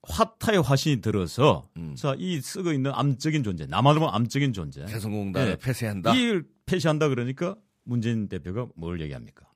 화타의 0.02 0.60
화신이 0.62 1.00
들어서 1.00 1.68
음. 1.76 1.94
자이 1.96 2.40
쓰고 2.40 2.72
있는 2.72 2.92
암적인 2.94 3.42
존재 3.44 3.66
보면 3.66 4.08
암적인 4.12 4.52
존재 4.52 4.84
개성공단을 4.86 5.52
예. 5.52 5.56
폐쇄한다. 5.56 6.14
이 6.14 6.42
폐시한다 6.66 7.08
그러니까 7.08 7.56
문재인 7.87 8.29
대표가 8.29 8.66
뭘 8.75 9.01
얘기합니까? 9.01 9.49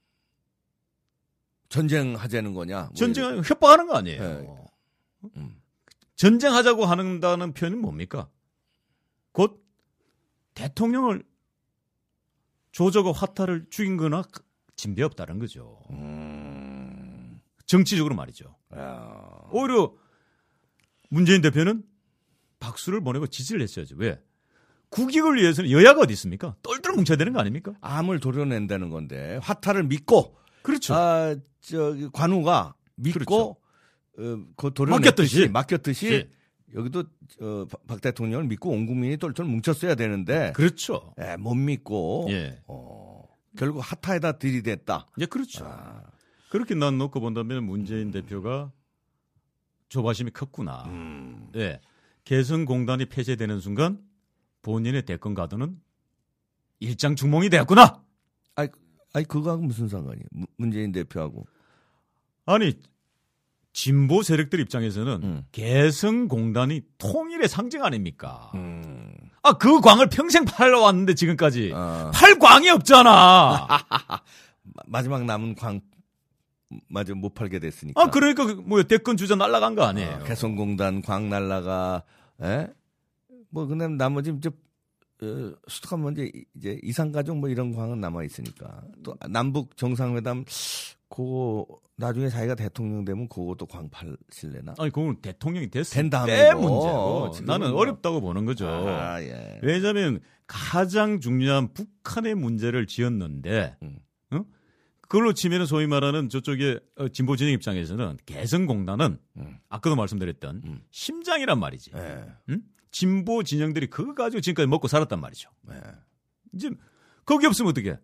전쟁하자는 1.68 2.54
거냐? 2.54 2.82
뭐 2.84 2.94
전쟁 2.94 3.42
협박하는 3.42 3.86
거 3.86 3.94
아니에요. 3.96 4.22
예. 4.22 5.28
음. 5.36 5.60
전쟁하자고 6.16 6.86
하는다는 6.86 7.52
표현이 7.52 7.76
뭡니까? 7.76 8.28
곧 9.32 9.64
대통령을 10.54 11.24
조조가 12.72 13.12
화타를 13.12 13.66
죽인 13.70 13.96
거나 13.96 14.22
진배 14.76 15.02
없다는 15.02 15.38
거죠. 15.38 15.82
음. 15.90 17.40
정치적으로 17.66 18.14
말이죠. 18.14 18.56
야. 18.76 19.48
오히려 19.52 19.94
문재인 21.08 21.40
대표는 21.40 21.84
박수를 22.60 23.00
보내고 23.00 23.26
지지를 23.26 23.62
했어야죠. 23.62 23.96
왜? 23.98 24.22
국익을 24.90 25.36
위해서는 25.36 25.70
여야가 25.70 26.02
어디 26.02 26.12
있습니까? 26.14 26.54
똘똘 26.62 26.94
뭉쳐야 26.94 27.16
되는 27.16 27.32
거 27.32 27.40
아닙니까? 27.40 27.72
암을 27.80 28.20
도려낸다는 28.20 28.90
건데 28.90 29.38
화타를 29.42 29.84
믿고 29.84 30.36
그렇죠. 30.62 30.94
아 30.94 31.34
저기 31.60 32.08
관우가 32.12 32.74
믿고 32.96 33.56
어, 34.18 34.38
그 34.56 34.72
도려냈듯이 34.74 35.48
맡겼듯이. 35.48 35.48
맡겼듯이 35.48 36.12
예. 36.12 36.28
여기도 36.74 37.04
어, 37.40 37.66
박- 37.70 37.86
박 37.86 38.00
대통령을 38.00 38.46
믿고 38.46 38.70
온 38.70 38.86
국민이 38.86 39.16
똘똘 39.16 39.46
뭉쳤어야 39.46 39.94
되는데 39.94 40.52
그렇죠. 40.54 41.14
예, 41.20 41.36
못 41.36 41.54
믿고 41.54 42.26
예. 42.30 42.60
어, 42.66 43.24
결국 43.56 43.80
핫타에다 43.80 44.32
들이댔다. 44.38 45.06
예, 45.18 45.26
그렇죠. 45.26 45.64
아, 45.66 46.02
그렇게 46.50 46.74
난 46.74 46.98
놓고 46.98 47.20
본다면 47.20 47.64
문재인 47.64 48.10
대표가 48.10 48.70
조바심이 49.88 50.30
컸구나. 50.32 50.84
음. 50.86 51.48
예. 51.56 51.80
개성공단이 52.24 53.06
폐쇄되는 53.06 53.60
순간 53.60 53.98
본인의 54.62 55.02
대권 55.04 55.34
가도는 55.34 55.76
일장 56.80 57.16
중몽이 57.16 57.48
되었구나. 57.50 58.02
아니 59.12 59.24
그거하고 59.26 59.62
무슨 59.62 59.88
상관이에요? 59.88 60.24
문- 60.30 60.46
문재인 60.56 60.92
대표하고. 60.92 61.44
아니 62.46 62.74
진보 63.72 64.22
세력들 64.22 64.60
입장에서는 64.60 65.20
음. 65.24 65.42
개성공단이 65.50 66.82
통일의 66.98 67.48
상징 67.48 67.82
아닙니까? 67.82 68.52
음. 68.54 69.12
아 69.42 69.52
그 69.54 69.80
광을 69.80 70.08
평생 70.10 70.44
팔러 70.44 70.80
왔는데 70.82 71.14
지금까지 71.14 71.72
아, 71.74 72.10
팔 72.14 72.38
광이 72.38 72.68
없잖아. 72.70 73.66
마- 74.62 74.82
마지막 74.86 75.24
남은 75.24 75.56
광 75.56 75.80
맞아 76.88 77.12
못 77.14 77.34
팔게 77.34 77.58
됐으니까. 77.58 78.00
아 78.00 78.10
그러니까 78.10 78.44
그 78.46 78.52
뭐야 78.52 78.84
대권 78.84 79.16
주자 79.16 79.34
날라간 79.34 79.74
거 79.74 79.82
아니에요? 79.82 80.10
아, 80.10 80.18
개성공단 80.24 81.02
광 81.02 81.28
날라가 81.30 82.04
에? 82.42 82.68
뭐 83.50 83.66
근데 83.66 83.86
나머지 83.88 84.32
이제 84.36 84.48
어, 85.22 85.52
수특한 85.68 86.00
문제 86.00 86.30
이제 86.56 86.78
이상가족 86.82 87.38
뭐 87.38 87.48
이런 87.48 87.72
광은 87.72 88.00
남아 88.00 88.24
있으니까 88.24 88.82
또 89.02 89.14
남북 89.28 89.76
정상회담 89.76 90.44
그거 91.10 91.66
나중에 91.96 92.28
자기가 92.28 92.54
대통령 92.54 93.04
되면 93.04 93.28
그것도 93.28 93.66
광 93.66 93.90
팔실래나? 93.90 94.76
아니 94.78 94.90
그건 94.90 95.20
대통령이 95.20 95.68
됐을 95.68 96.08
때 96.08 96.54
뭐. 96.54 97.28
문제고 97.28 97.44
나는 97.44 97.72
뭐. 97.72 97.80
어렵다고 97.80 98.20
보는 98.20 98.46
거죠. 98.46 98.66
아, 98.68 99.20
예. 99.20 99.58
왜냐하면 99.62 100.20
가장 100.46 101.20
중요한 101.20 101.72
북한의 101.74 102.36
문제를 102.36 102.86
지었는데 102.86 103.76
음. 103.82 103.98
어? 104.30 104.44
그걸로 105.02 105.32
치면 105.32 105.66
소위 105.66 105.86
말하는 105.88 106.28
저쪽에 106.28 106.78
어, 106.96 107.08
진보 107.08 107.36
진영 107.36 107.52
입장에서는 107.52 108.16
개성공단은 108.24 109.18
음. 109.36 109.58
아까도 109.68 109.96
말씀드렸던 109.96 110.62
음. 110.64 110.80
심장이란 110.90 111.58
말이지. 111.58 111.90
예. 111.96 112.24
음? 112.50 112.62
진보 112.90 113.42
진영들이 113.42 113.88
그거 113.88 114.14
가지고 114.14 114.40
지금까지 114.40 114.66
먹고 114.66 114.88
살았단 114.88 115.20
말이죠. 115.20 115.50
네. 115.62 115.80
이제 116.52 116.70
거기 117.24 117.46
없으면 117.46 117.70
어떻게? 117.70 117.98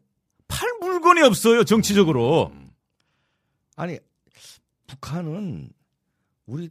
팔 0.48 0.68
물건이 0.80 1.22
없어요 1.22 1.64
정치적으로. 1.64 2.52
아니 3.76 3.98
북한은 4.86 5.70
우리 6.46 6.70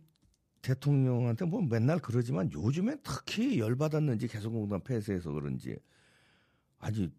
대통령한테 0.62 1.46
뭐 1.46 1.62
맨날 1.62 2.00
그러지만 2.00 2.52
요즘엔 2.52 3.02
특히 3.04 3.60
열받았는지 3.60 4.28
개성공단 4.28 4.82
폐쇄해서 4.84 5.32
그런지 5.32 5.78
아주 6.80 7.10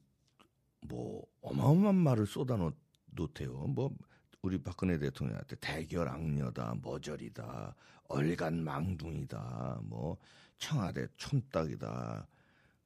뭐 0.81 1.25
어마어마한 1.43 1.95
말을 1.95 2.27
쏟아놓대요. 2.27 3.53
뭐 3.69 3.95
우리 4.43 4.59
박근혜 4.59 4.99
대통령한테 4.99 5.57
대결 5.57 6.09
악녀다, 6.09 6.77
머저리다, 6.83 7.75
얼간 8.09 8.63
망둥이다, 8.63 9.81
뭐 9.85 10.17
청와대 10.59 11.07
촌딱이다, 11.17 12.27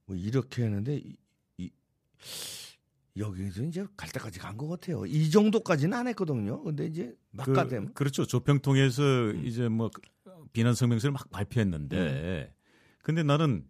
뭐 0.07 0.17
이렇게 0.17 0.65
했는데 0.65 0.97
이, 0.97 1.17
이 1.59 1.71
여기서 3.17 3.63
이제 3.65 3.85
갈 3.97 4.09
때까지 4.11 4.39
간 4.39 4.57
것 4.57 4.69
같아요. 4.69 5.05
이 5.07 5.31
정도까지는 5.31 5.97
안 5.97 6.07
했거든요. 6.09 6.63
근데 6.63 6.87
이제 6.87 7.15
막가됨. 7.33 7.87
그, 7.89 7.93
그렇죠. 7.95 8.27
조평통에서 8.27 9.33
이제 9.45 9.69
뭐 9.69 9.91
비난 10.53 10.75
성명서를 10.75 11.13
막 11.13 11.31
발표했는데 11.31 12.53
근데 13.03 13.23
나는 13.23 13.65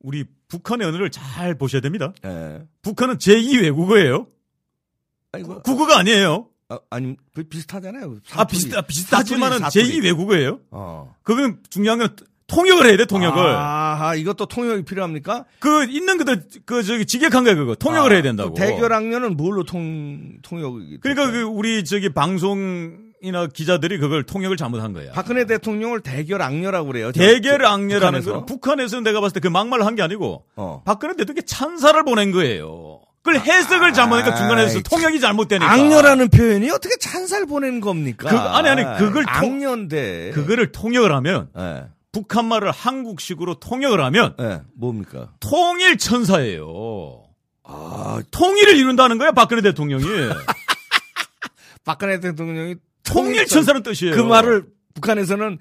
우리 0.00 0.24
북한의 0.48 0.86
언어를 0.86 1.10
잘 1.10 1.56
보셔야 1.56 1.80
됩니다. 1.80 2.12
예. 2.24 2.66
북한은 2.82 3.16
제2 3.18 3.62
외국어예요. 3.62 4.28
아니, 5.32 5.42
뭐, 5.44 5.60
국어가 5.62 5.98
아니에요. 5.98 6.48
아, 6.68 6.78
아니 6.90 7.16
비- 7.34 7.44
비슷하잖아요. 7.48 8.12
아 8.12 8.20
사투리. 8.24 8.58
비슷 8.58 8.86
비슷하지만은 8.86 9.58
사투리, 9.58 9.84
사투리. 9.84 9.98
제2 10.00 10.04
외국어예요. 10.04 10.60
어. 10.70 11.14
그건 11.22 11.62
중요한 11.70 11.98
건 11.98 12.16
통역을 12.48 12.86
해야 12.86 12.96
돼 12.96 13.04
통역을. 13.06 13.42
아, 13.44 14.14
이것도 14.14 14.46
통역이 14.46 14.84
필요합니까? 14.84 15.44
그 15.58 15.84
있는 15.84 16.16
그들 16.18 16.44
그 16.64 16.82
저기 16.84 17.04
직역한 17.04 17.42
거야 17.44 17.54
그거 17.56 17.74
통역을 17.74 18.10
아, 18.10 18.14
해야 18.14 18.22
된다고. 18.22 18.54
그 18.54 18.60
대결 18.60 18.92
악녀는 18.92 19.36
뭘로 19.36 19.64
통 19.64 20.38
통역이? 20.42 20.98
그러니까 21.00 21.30
그? 21.32 21.42
우리 21.42 21.84
저기 21.84 22.08
방송이나 22.12 23.48
기자들이 23.52 23.98
그걸 23.98 24.22
통역을 24.22 24.56
잘못한 24.56 24.92
거야. 24.92 25.10
박근혜 25.12 25.44
대통령을 25.44 26.00
대결 26.00 26.40
악녀라고 26.42 26.86
그래요. 26.88 27.10
저- 27.12 27.20
대결 27.20 27.58
저- 27.62 27.66
악녀라는 27.68 28.20
북한에서? 28.20 28.32
건 28.32 28.46
북한에서는 28.46 29.02
내가 29.04 29.20
봤을 29.20 29.34
때 29.34 29.40
그 29.40 29.48
막말을 29.48 29.84
한 29.84 29.96
게 29.96 30.02
아니고 30.02 30.44
어. 30.56 30.82
박근혜 30.84 31.14
대통령이 31.16 31.44
찬사를 31.46 32.04
보낸 32.04 32.30
거예요. 32.30 33.00
그걸 33.22 33.40
해석을 33.40 33.92
잘못하니까 33.92 34.36
중간에서 34.36 34.76
아이, 34.76 34.82
통역이 34.84 35.18
잘못되니까. 35.18 35.68
악녀라는 35.72 36.28
표현이 36.28 36.70
어떻게 36.70 36.94
찬살 37.00 37.46
보낸 37.46 37.80
겁니까? 37.80 38.28
그- 38.28 38.36
아니, 38.38 38.68
아니, 38.68 38.82
그걸 38.98 39.24
통- 39.24 39.34
악녀인데. 39.34 40.30
그거를 40.32 40.70
통역을 40.70 41.12
하면 41.12 41.48
예. 41.58 41.86
북한 42.12 42.46
말을 42.46 42.70
한국식으로 42.70 43.60
통역을 43.60 44.02
하면 44.04 44.34
예. 44.40 44.60
뭡니까? 44.74 45.32
통일 45.40 45.98
천사예요. 45.98 47.24
아, 47.64 48.22
통일을 48.30 48.76
이룬다는 48.76 49.18
거야 49.18 49.32
박근혜 49.32 49.60
대통령이. 49.62 50.04
박근혜 51.84 52.18
대통령이 52.20 52.76
통일 53.04 53.46
천사는 53.46 53.82
뜻이에요. 53.82 54.14
그 54.16 54.20
말을 54.20 54.66
북한에서는 54.94 55.58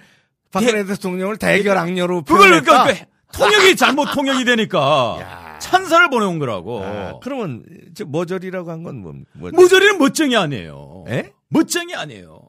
박근혜 0.51 0.86
대 0.86 0.95
통령을 0.95 1.38
대결 1.38 1.77
악녀로 1.77 2.23
그걸. 2.23 2.62
그러니까 2.62 2.86
그 2.86 3.38
통역이 3.38 3.75
잘못 3.77 4.12
통역이 4.13 4.45
되니까 4.45 5.17
야. 5.21 5.60
찬사를 5.60 6.10
보내온 6.10 6.39
거라고. 6.39 6.84
아, 6.84 7.19
그러면 7.21 7.63
저 7.95 8.05
머저리라고 8.05 8.71
한 8.71 8.84
건 8.84 9.01
뭡니까? 9.01 9.29
뭐, 9.34 9.49
모조리는 9.51 9.97
멋쟁이 9.97 10.36
아니에요. 10.38 11.05
예? 11.10 11.31
멋쟁이 11.49 11.95
아니에요. 11.95 12.41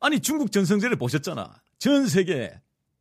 아니 0.00 0.20
중국 0.20 0.50
전성기를 0.52 0.96
보셨잖아. 0.96 1.50
전 1.78 2.06
세계 2.06 2.52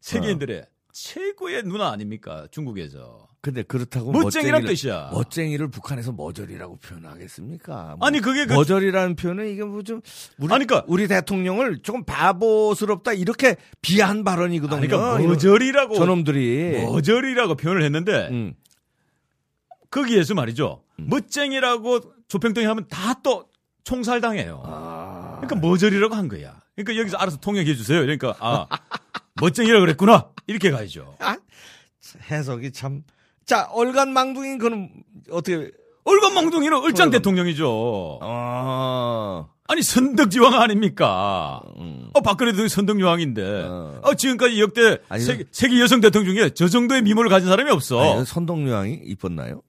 세계인들의 0.04 0.66
최고의 0.92 1.64
누나 1.64 1.90
아닙니까? 1.92 2.46
중국에서. 2.52 3.28
근데 3.42 3.64
그렇다고 3.64 4.12
멋쟁이란 4.12 4.66
뜻이야. 4.66 5.10
멋쟁이를 5.12 5.70
북한에서 5.70 6.12
머저리라고 6.14 6.78
표현하겠습니까? 6.78 7.96
뭐 7.98 8.08
아니 8.08 8.20
그게 8.22 8.46
그 8.46 8.54
머저리라는 8.54 9.16
표현은 9.16 9.50
이게 9.50 9.64
뭐 9.64 9.82
좀 9.84 10.02
우리, 10.38 10.54
아니, 10.54 10.66
그러니까- 10.66 10.86
우리 10.88 11.08
대통령을 11.08 11.80
조금 11.84 12.04
바보스럽다 12.06 13.14
이렇게 13.14 13.56
비하한 13.82 14.24
발언이거든요. 14.24 14.80
그러니까 14.82 15.18
머저리라고 15.20 15.96
저놈들이 15.96 16.84
머저리라고 16.86 17.56
표현을 17.56 17.84
했는데 17.84 18.28
음. 18.32 18.54
거기에서 19.90 20.34
말이죠. 20.36 20.84
멋쟁이라고 20.98 22.02
조평통이 22.28 22.66
하면 22.68 22.88
다 22.90 23.14
또 23.24 23.50
총살당해요. 23.84 24.64
아, 24.66 25.40
그러니까 25.42 25.56
머저리라고 25.68 26.16
한 26.16 26.28
거야. 26.30 26.62
그러니까 26.76 27.00
여기서 27.02 27.18
알아서 27.18 27.38
통역해 27.38 27.76
주세요. 27.76 28.00
그러니까 28.00 28.34
아 28.40 28.68
멋쟁이라 29.42 29.80
그랬구나 29.80 30.30
이렇게 30.48 30.72
가야죠. 30.72 31.16
아, 31.20 31.38
해석이 32.30 32.72
참. 32.72 33.04
자, 33.46 33.68
얼간 33.72 34.14
망둥이 34.14 34.58
그는 34.58 34.90
어떻게? 35.32 35.72
얼간 36.06 36.34
망둥이는 36.34 36.78
얼짱 36.78 37.08
얼간- 37.08 37.12
대통령이죠. 37.12 38.20
어, 38.22 39.50
아니 39.68 39.82
선덕지왕 39.82 40.54
아닙니까? 40.62 41.62
음. 41.78 42.10
어 42.14 42.22
박근혜 42.22 42.52
대통령 42.52 42.68
선덕여왕인데 42.68 43.62
어. 43.64 44.02
어. 44.04 44.14
지금까지 44.14 44.60
역대 44.62 44.98
아니, 45.10 45.24
세계, 45.24 45.46
세계 45.52 45.80
여성 45.80 46.02
대통령 46.02 46.36
중에 46.36 46.50
저 46.52 46.68
정도의 46.68 47.02
미모를 47.04 47.30
가진 47.30 47.48
사람이 47.50 47.72
없어. 47.72 48.16
아니, 48.18 48.26
선동여왕이 48.26 49.02
이뻤나요? 49.06 49.62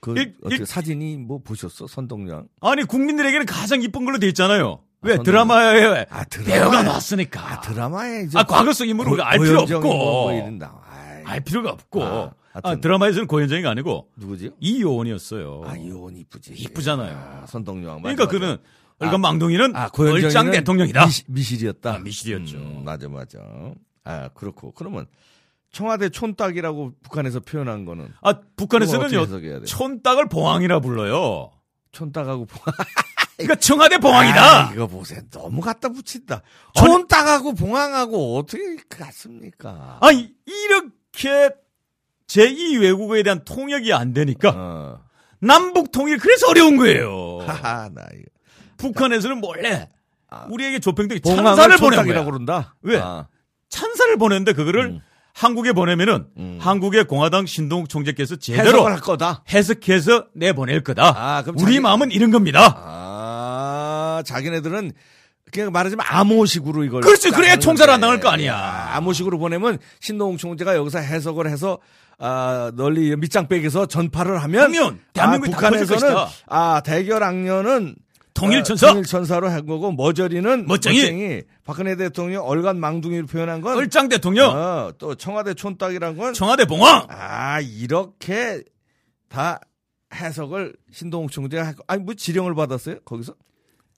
그 0.00 0.12
일- 0.16 0.36
일- 0.48 0.64
사진이 0.64 1.16
뭐 1.16 1.40
보셨어? 1.42 1.88
선동여왕? 1.88 2.46
아니 2.60 2.84
국민들에게는 2.84 3.44
가장 3.46 3.82
이쁜 3.82 4.04
걸로 4.04 4.18
돼 4.18 4.28
있잖아요. 4.28 4.80
왜 5.00 5.16
선동여왕. 5.16 5.22
드라마에 5.24 6.06
아, 6.10 6.24
드라마에- 6.24 6.44
배우가 6.46 6.82
나왔으니까. 6.82 7.52
아, 7.52 7.60
드라마에 7.60 8.22
이제 8.24 8.38
아, 8.38 8.42
과거 8.44 8.72
속 8.72 8.86
인물을 8.86 9.16
고- 9.16 9.22
알 9.22 9.38
필요 9.38 9.60
없고. 9.60 9.80
뭐, 9.80 10.32
뭐알 10.32 11.40
필요가 11.44 11.70
없고. 11.70 12.02
아, 12.04 12.32
아. 12.62 12.74
드라마에서는 12.76 13.26
고현정이 13.28 13.66
아니고 13.66 14.08
누구지? 14.16 14.50
이효원이었어요. 14.58 15.62
아, 15.66 15.76
이혼 15.76 16.16
이쁘지. 16.16 16.54
이쁘잖아요. 16.54 17.16
아, 17.16 17.46
선동여왕. 17.46 18.02
그러니까 18.02 18.24
맞아, 18.24 18.38
그는 18.38 18.52
아, 18.98 19.04
얼간 19.04 19.20
망둥이는 19.20 19.72
맞아. 19.72 19.84
아, 19.84 19.90
얼짱 20.10 20.50
대통령이다. 20.50 21.04
미시, 21.06 21.22
미실 21.28 21.62
이었다. 21.62 21.94
아, 21.94 21.98
미실이었죠. 21.98 22.56
음, 22.56 22.82
맞아, 22.84 23.08
맞아. 23.08 23.38
아, 24.02 24.28
그렇고. 24.34 24.72
그러면 24.72 25.06
청와대 25.70 26.08
촌딱이라고 26.08 26.94
북한에서 27.02 27.40
표현한 27.40 27.84
거는 27.84 28.08
아 28.22 28.32
북한에서는요? 28.56 29.64
촌딱을 29.66 30.28
봉황이라 30.28 30.80
불러요. 30.80 31.50
촌딱하고 31.92 32.46
봉- 32.46 32.62
그 32.64 32.72
러니까 33.38 33.54
청와대 33.56 33.98
봉황이다. 33.98 34.68
아, 34.68 34.72
이거 34.74 34.86
보세요. 34.86 35.20
너무 35.30 35.60
갖다 35.60 35.88
붙인다. 35.88 36.42
촌딱하고 36.74 37.54
봉황하고 37.54 38.36
어떻게 38.38 38.76
같습니까? 38.88 39.98
아니 40.00 40.30
이렇게 40.46 41.50
제2 42.26 42.80
외국어에 42.82 43.22
대한 43.22 43.44
통역이 43.44 43.92
안 43.92 44.12
되니까 44.12 44.52
어. 44.54 45.00
남북 45.40 45.92
통일 45.92 46.18
그래서 46.18 46.48
어려운 46.48 46.76
거예요. 46.76 47.38
하하, 47.46 47.88
나 47.94 48.02
이거. 48.12 48.24
북한에서는 48.76 49.38
몰래 49.38 49.88
아, 50.30 50.46
우리에게 50.50 50.78
봉황을 51.20 51.44
찬사를 51.56 51.76
보낸 51.78 52.06
거야. 52.06 52.24
그런다? 52.24 52.74
왜? 52.82 52.98
아, 52.98 53.28
찬사를 53.70 54.16
보냈는데 54.18 54.52
그거를 54.52 54.84
음. 54.86 55.00
한국에 55.32 55.72
보내면은 55.72 56.26
음. 56.36 56.58
한국의 56.60 57.04
공화당 57.04 57.46
신동욱 57.46 57.88
총재께서 57.88 58.36
제대로 58.36 58.68
해석을 58.68 58.92
할 58.92 59.00
거다. 59.00 59.44
해석해서 59.48 60.26
내보낼 60.34 60.82
거다. 60.82 61.14
아, 61.16 61.44
우리 61.46 61.58
자기- 61.58 61.80
마음은 61.80 62.10
이런 62.10 62.30
겁니다. 62.32 62.66
아, 64.18 64.22
자기네들은 64.22 64.92
그냥 65.50 65.72
말하자면 65.72 66.04
암호식으로 66.06 66.84
이걸. 66.84 67.00
그렇지, 67.00 67.30
그래야 67.30 67.56
총살 67.56 67.88
안. 67.88 68.00
당할 68.00 68.20
거 68.20 68.28
아니야. 68.28 68.54
아, 68.54 68.96
암호식으로 68.96 69.38
보내면 69.38 69.78
신동욱 70.00 70.38
총재가 70.38 70.76
여기서 70.76 70.98
해석을 70.98 71.48
해서 71.48 71.78
아, 72.18 72.72
널리 72.74 73.14
밑장빼기서 73.16 73.86
전파를 73.86 74.42
하면, 74.42 74.64
하면 74.64 75.00
대한민국이 75.14 75.52
아, 75.54 75.56
북한에서는. 75.56 76.16
아, 76.48 76.82
대결 76.84 77.22
악녀는 77.22 77.94
통일천사. 78.34 78.88
아, 78.88 78.90
통일천사로 78.90 79.48
한 79.48 79.66
거고 79.66 79.92
머저리는 79.92 80.66
멋쟁이. 80.66 81.42
박근혜 81.64 81.96
대통령 81.96 82.44
얼간 82.44 82.78
망둥이로 82.78 83.26
표현한 83.26 83.60
건 83.60 83.76
얼짱 83.76 84.08
대통령, 84.08 84.50
어, 84.54 84.92
또 84.98 85.14
청와대 85.14 85.54
촌딱이란 85.54 86.16
건 86.16 86.34
청와대 86.34 86.64
봉황. 86.64 87.06
아, 87.08 87.60
이렇게 87.60 88.62
다 89.28 89.60
해석을 90.14 90.74
신동욱 90.92 91.30
총재가 91.32 91.74
아니, 91.86 92.02
뭐 92.02 92.14
지령을 92.14 92.54
받았어요? 92.54 93.00
거기서? 93.04 93.34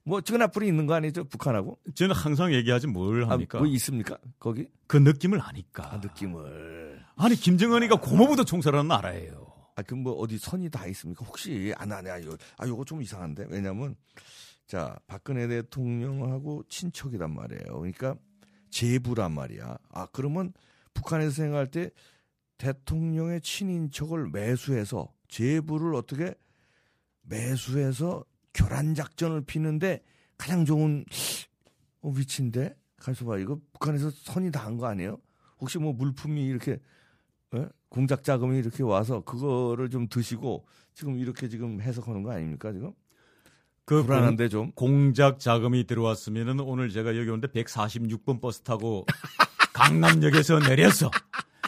뭐, 0.04 0.20
지금 0.20 0.42
앞불이 0.42 0.66
있는 0.66 0.86
거 0.86 0.94
아니죠? 0.94 1.24
북한하고? 1.24 1.78
저는 1.94 2.14
항상 2.14 2.52
얘기하지 2.52 2.86
뭘 2.86 3.24
아, 3.24 3.30
합니까? 3.30 3.58
뭐 3.58 3.66
있습니까? 3.68 4.18
거기? 4.38 4.68
그 4.86 4.96
느낌을 4.96 5.40
아니까. 5.40 5.92
아, 5.92 5.96
느낌을. 5.98 7.04
아니 7.16 7.36
김정은이가 7.36 8.00
고모부도 8.00 8.44
총살하는 8.44 8.88
나라예요. 8.88 9.46
아, 9.76 9.82
그럼 9.82 10.02
뭐 10.02 10.14
어디 10.14 10.38
선이 10.38 10.70
다 10.70 10.86
있습니까? 10.86 11.24
혹시, 11.24 11.72
안. 11.76 11.92
아, 11.92 12.16
이거, 12.18 12.36
아, 12.56 12.66
요거 12.66 12.84
좀 12.84 13.02
이상한데. 13.02 13.46
왜냐면, 13.48 13.94
자, 14.66 14.96
박근혜 15.06 15.46
대통령하고 15.48 16.64
친척이란 16.68 17.34
말이에요. 17.34 17.78
그러니까, 17.78 18.16
제부란 18.70 19.32
말이야. 19.32 19.78
아, 19.90 20.06
그러면 20.12 20.52
북한에서 20.94 21.30
생각할 21.30 21.70
때 21.70 21.90
대통령의 22.58 23.40
친인척을 23.40 24.28
매수해서 24.28 25.12
제부를 25.28 25.94
어떻게 25.94 26.34
매수해서 27.22 28.24
교란 28.54 28.94
작전을 28.94 29.42
피는데 29.42 30.02
가장 30.38 30.64
좋은 30.64 31.04
어, 32.02 32.10
위치인데 32.10 32.74
가서 32.96 33.24
봐 33.24 33.38
이거 33.38 33.58
북한에서 33.72 34.10
선이 34.10 34.50
다 34.50 34.64
한 34.64 34.76
거 34.78 34.86
아니에요? 34.86 35.18
혹시 35.60 35.78
뭐 35.78 35.92
물품이 35.92 36.44
이렇게 36.46 36.78
예? 37.54 37.68
공작 37.88 38.22
자금이 38.24 38.58
이렇게 38.58 38.82
와서 38.82 39.22
그거를 39.22 39.90
좀 39.90 40.08
드시고 40.08 40.64
지금 40.94 41.18
이렇게 41.18 41.48
지금 41.48 41.80
해석하는 41.80 42.22
거 42.22 42.32
아닙니까 42.32 42.72
지금? 42.72 42.92
그 43.84 44.04
불안한데 44.04 44.48
좀. 44.48 44.70
공작 44.72 45.40
자금이 45.40 45.84
들어왔으면은 45.86 46.60
오늘 46.60 46.90
제가 46.90 47.16
여기 47.16 47.28
오는데 47.28 47.48
146번 47.48 48.40
버스 48.40 48.60
타고 48.62 49.04
강남역에서 49.72 50.58
내렸어. 50.60 51.10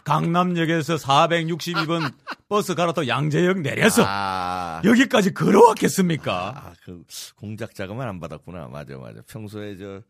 강남역에서 0.05 0.97
462번 0.97 2.12
버스 2.49 2.75
갈아타 2.75 3.07
양재역 3.07 3.61
내렸어. 3.61 4.05
아, 4.07 4.83
여기까지 4.85 5.33
걸어왔겠습니까? 5.33 6.53
아, 6.57 6.73
그 6.85 7.05
공작 7.37 7.75
자금은 7.75 8.07
안 8.07 8.19
받았구나. 8.21 8.69
맞아, 8.69 8.99
맞아. 8.99 9.23
평소에 9.29 9.77
저 9.77 10.03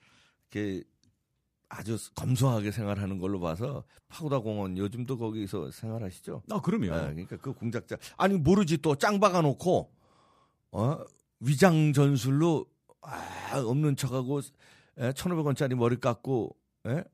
이렇게 0.50 0.82
아주 1.68 1.96
검소하게 2.14 2.70
생활하는 2.70 3.18
걸로 3.18 3.40
봐서 3.40 3.84
파고다 4.08 4.40
공원 4.40 4.76
요즘도 4.76 5.16
거기서 5.18 5.70
생활하시죠? 5.70 6.42
아, 6.50 6.60
그럼요. 6.60 6.92
아, 6.92 7.00
그러니까 7.02 7.36
그 7.38 7.52
공작자 7.52 7.96
아니 8.16 8.36
모르지 8.36 8.78
또 8.78 8.94
짱 8.96 9.20
박아 9.20 9.40
놓고 9.42 9.90
어 10.72 10.98
위장 11.40 11.92
전술로 11.92 12.66
아, 13.02 13.58
없는 13.64 13.96
척하고 13.96 14.40
에, 14.98 15.10
1,500원짜리 15.12 15.74
머리 15.74 15.96
깎고 15.98 16.54
예? 16.88 17.04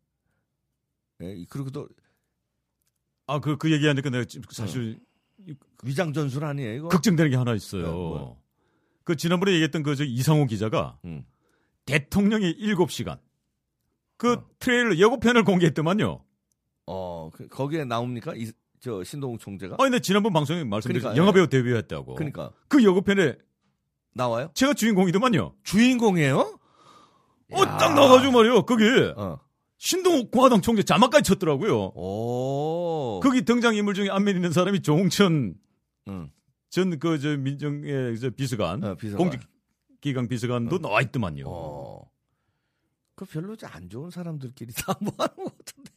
예, 1.21 1.45
그리고 1.49 1.71
또 1.71 1.89
아, 3.27 3.41
그, 3.41 3.57
그 3.57 3.71
얘기하니까 3.71 4.11
내가 4.11 4.25
지금 4.25 4.45
사실 4.51 4.99
위장 5.83 6.13
전술 6.13 6.45
아니에요, 6.45 6.75
이거? 6.75 6.89
걱정되는 6.89 7.31
게 7.31 7.37
하나 7.37 7.55
있어요. 7.55 8.37
네? 8.37 8.43
그 9.05 9.17
지난번에 9.17 9.53
얘기했던 9.53 9.83
그저 9.83 10.05
이상호 10.05 10.47
기자가 10.47 10.99
음. 11.05 11.25
대통령이 11.85 12.57
7시간 12.57 13.19
그 14.17 14.33
어. 14.33 14.47
트레일러 14.59 14.97
예고편을 14.97 15.45
공개했더만요. 15.45 16.25
어, 16.87 17.31
그, 17.33 17.49
거기에 17.49 17.85
나옵니까? 17.85 18.35
이, 18.35 18.51
저 18.81 19.03
신동욱 19.05 19.41
총재가? 19.41 19.77
아니, 19.79 19.91
근데 19.91 20.01
지난번 20.01 20.33
방송에 20.33 20.65
말씀드린 20.65 21.01
그러니까, 21.01 21.21
영화배우 21.21 21.49
데뷔했다고. 21.49 22.15
그러니까 22.15 22.51
그 22.69 22.83
예고편에 22.83 23.37
나와요? 24.15 24.51
제가 24.55 24.75
주인공이더만요. 24.75 25.55
주인공이에요? 25.63 26.59
어, 27.51 27.65
딱 27.65 27.95
나와가지고 27.95 28.33
말이요. 28.33 28.63
거기 28.67 28.85
어. 29.17 29.39
신동욱 29.79 30.31
공화당 30.31 30.61
총재 30.61 30.83
자막까지 30.83 31.23
쳤더라고요. 31.23 31.93
오. 31.95 33.21
거기 33.23 33.43
등장인물 33.43 33.95
중에 33.95 34.11
안면 34.11 34.35
있는 34.35 34.53
사람이 34.53 34.83
조홍천 34.83 35.55
응. 36.09 36.31
전그 36.71 37.19
저 37.21 37.37
민정의 37.37 38.19
저 38.19 38.31
비서관, 38.31 38.85
어, 38.85 38.95
비서관. 38.97 39.31
공직기강 39.31 40.29
비서관도 40.29 40.79
나와 40.81 41.01
있더만요. 41.03 41.45
어. 41.47 42.11
그 43.15 43.25
별로 43.25 43.57
안 43.65 43.89
좋은 43.89 44.11
사람들끼리 44.11 44.73
다 44.77 44.97
모아놓은 45.01 45.37
것 45.37 45.59
같은데. 45.59 45.91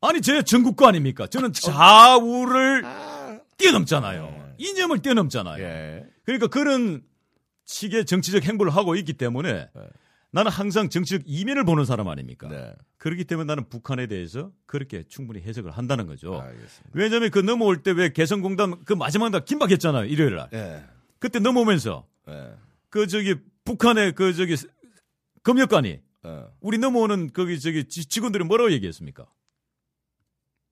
아니 0.00 0.20
제 0.20 0.42
전국구 0.42 0.86
아닙니까? 0.86 1.26
저는 1.26 1.52
좌우를 1.52 2.84
아. 2.84 3.40
뛰어넘잖아요. 3.56 4.22
네. 4.22 4.54
이념을 4.58 5.00
뛰어넘잖아요. 5.02 5.62
예. 5.62 6.06
그러니까 6.24 6.48
그런 6.48 7.04
식의 7.64 8.06
정치적 8.06 8.44
행보를 8.44 8.74
하고 8.74 8.96
있기 8.96 9.12
때문에 9.14 9.52
네. 9.52 9.82
나는 10.34 10.50
항상 10.50 10.88
정치적 10.88 11.22
이면을 11.26 11.64
보는 11.64 11.84
사람 11.84 12.08
아닙니까? 12.08 12.48
네. 12.48 12.74
그렇기 12.96 13.24
때문에 13.24 13.46
나는 13.46 13.68
북한에 13.68 14.06
대해서 14.06 14.50
그렇게 14.66 15.02
충분히 15.04 15.40
해석을 15.42 15.70
한다는 15.72 16.06
거죠. 16.06 16.40
알겠습니다. 16.40 16.90
왜냐하면 16.94 17.30
그 17.30 17.38
넘어올 17.38 17.82
때 17.82 17.90
왜 17.92 18.12
개성공단 18.12 18.82
그 18.84 18.94
마지막 18.94 19.28
날 19.30 19.44
긴박했잖아요. 19.44 20.06
일요일 20.06 20.36
날. 20.36 20.48
예. 20.54 20.84
그때 21.18 21.38
넘어오면서 21.38 22.08
예. 22.28 22.54
그 22.88 23.06
저기 23.06 23.36
북한의 23.64 24.14
그 24.14 24.32
저기 24.32 24.56
검역관이 25.42 26.00
예. 26.24 26.44
우리 26.60 26.78
넘어오는 26.78 27.32
거기 27.34 27.60
저기 27.60 27.84
지- 27.84 28.06
직원들이 28.06 28.44
뭐라고 28.44 28.72
얘기했습니까? 28.72 29.26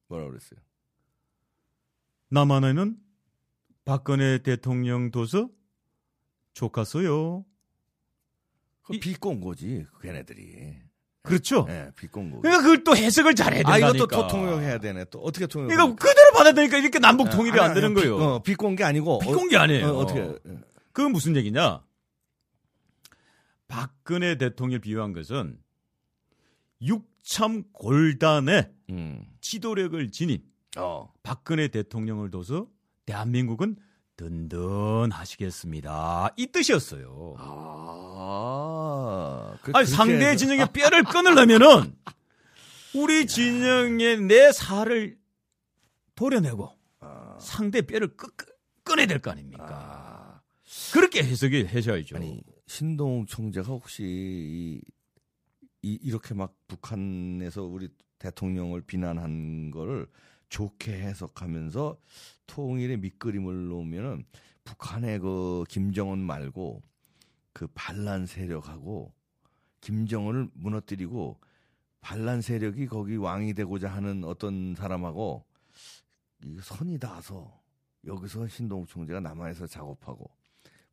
뭐라 0.09 0.27
그랬어요? 0.27 0.59
남한에는 2.31 2.97
박근혜 3.85 4.39
대통령 4.39 5.11
도서 5.11 5.51
좋겠어요. 6.55 7.45
그 8.91 8.97
이- 8.97 9.01
비꼰 9.01 9.41
거지, 9.41 9.87
걔네들이. 10.03 10.75
그렇죠. 11.23 11.67
예, 11.69 11.91
비꼰 11.97 12.31
거. 12.31 12.41
그러니까 12.41 12.63
그걸 12.63 12.83
또 12.85 12.97
해석을 12.97 13.35
잘 13.35 13.53
해야 13.53 13.61
아, 13.67 13.77
된다니까. 13.77 13.89
이것도 13.91 14.07
또 14.07 14.27
통역해야 14.27 14.79
되네. 14.79 15.05
또 15.11 15.19
어떻게 15.21 15.47
통역? 15.47 15.69
그러니까 15.69 15.95
그대로 15.97 16.33
받아들이니까 16.33 16.79
이렇게 16.79 16.99
남북 16.99 17.29
통일이 17.31 17.61
안 17.61 17.75
되는 17.75 17.93
거예요. 17.95 18.17
어, 18.17 18.43
비꼰 18.43 18.75
게 18.77 18.85
아니고. 18.85 19.19
비꼰 19.19 19.49
게 19.49 19.57
아니에요. 19.59 19.87
어, 19.89 19.99
어떻게? 19.99 20.35
그건 20.93 21.13
무슨 21.13 21.37
얘기냐? 21.37 21.83
박근혜 23.69 24.37
대통령을 24.37 24.81
비유한 24.81 25.13
것은 25.13 25.59
육참 26.83 27.65
골단의 27.73 28.71
음. 28.91 29.25
지도력을 29.41 30.11
지닌 30.11 30.43
어. 30.79 31.13
박근혜 31.23 31.69
대통령을 31.69 32.31
둬서 32.31 32.67
대한민국은 33.07 33.77
든든하시겠습니다. 35.11 36.35
이 36.37 36.47
뜻이었어요. 36.49 37.35
아. 37.39 39.57
그- 39.63 39.73
아니 39.75 39.87
상대 39.87 40.37
진영의 40.37 40.69
뼈를 40.73 41.05
끊으려면은 41.05 41.95
우리 42.95 43.27
진영의 43.27 44.21
내 44.23 44.53
살을 44.53 45.19
도려내고 46.15 46.71
아. 47.01 47.37
상대 47.41 47.83
뼈를 47.83 48.17
끄, 48.17 48.29
끄- 48.37 48.47
꺼내야 48.85 49.07
될 49.07 49.21
거 49.21 49.31
아닙니까? 49.31 49.67
아. 49.71 50.41
그렇게 50.93 51.23
해석이 51.23 51.67
해셔야죠. 51.67 52.17
아니 52.17 52.43
신동욱 52.67 53.27
총재가 53.29 53.69
혹시 53.69 54.03
이, 54.05 54.81
이 55.83 55.99
이렇게 56.03 56.35
막 56.35 56.55
북한에서 56.69 57.63
우리 57.63 57.89
대통령을 58.19 58.83
비난한 58.83 59.71
거를 59.71 60.07
좋게 60.51 60.93
해석하면서 60.93 61.97
통일의 62.51 62.97
밑그림을 62.99 63.69
놓으면은 63.69 64.25
북한의 64.65 65.21
그 65.21 65.65
김정은 65.69 66.19
말고 66.19 66.83
그 67.53 67.69
반란 67.75 68.27
세력하고 68.27 69.13
김정은을 69.81 70.51
무너뜨리고 70.55 71.39
반란 72.01 72.41
세력이 72.41 72.87
거기 72.87 73.17
왕이 73.17 73.55
되고자 73.55 73.89
하는 73.89 74.25
어떤 74.25 74.75
사람하고 74.75 75.45
이 76.43 76.59
선이 76.61 76.99
닿아서 76.99 77.61
여기서 78.05 78.49
신동욱 78.49 78.89
총재가 78.89 79.21
남한에서 79.21 79.67
작업하고 79.67 80.31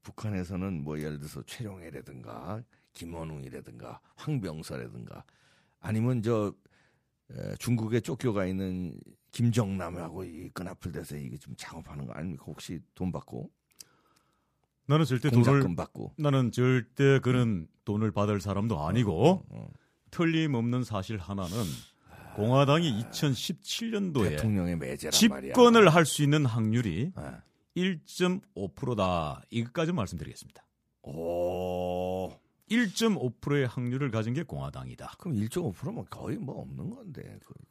북한에서는 0.03 0.83
뭐 0.83 0.99
예를 0.99 1.17
들어서 1.17 1.41
최룡해라든가 1.43 2.63
김원웅이라든가 2.93 3.99
황병서라든가 4.15 5.23
아니면 5.79 6.21
저 6.21 6.53
에, 7.31 7.55
중국에 7.59 7.99
쫓겨가 8.01 8.45
있는 8.45 8.99
김정남하고 9.31 10.23
이 10.23 10.49
끈앞을 10.53 10.91
대서 10.91 11.15
이게 11.17 11.37
좀 11.37 11.53
작업하는 11.57 12.05
거 12.05 12.13
아닙니까? 12.13 12.45
혹시 12.47 12.79
돈 12.95 13.11
받고 13.11 13.49
나는 14.87 15.05
절대 15.05 15.29
돈을 15.29 15.75
받고 15.75 16.13
나는 16.17 16.51
절대 16.51 17.19
그런 17.19 17.67
돈을 17.85 18.11
받을 18.11 18.39
사람도 18.39 18.85
아니고 18.87 19.43
어, 19.49 19.67
틀림없는 20.11 20.83
사실 20.83 21.17
하나는 21.17 21.51
공화당이 22.35 23.03
2017년도에 23.03 24.29
대통령의 24.29 24.77
매제란. 24.77 25.11
집권을 25.11 25.89
할 25.89 26.05
수 26.05 26.23
있는 26.23 26.45
확률이 26.45 27.11
아. 27.15 27.41
1.5%다. 27.75 29.41
이것까지 29.49 29.91
말씀드리겠습니다. 29.91 30.63
오. 31.03 32.31
1.5%의 32.69 33.65
확률을 33.67 34.11
가진 34.11 34.33
게 34.33 34.43
공화당이다. 34.43 35.13
그럼 35.19 35.35
1.5%면 35.37 36.05
거의 36.09 36.37
뭐 36.37 36.61
없는 36.61 36.89
건데 36.89 37.21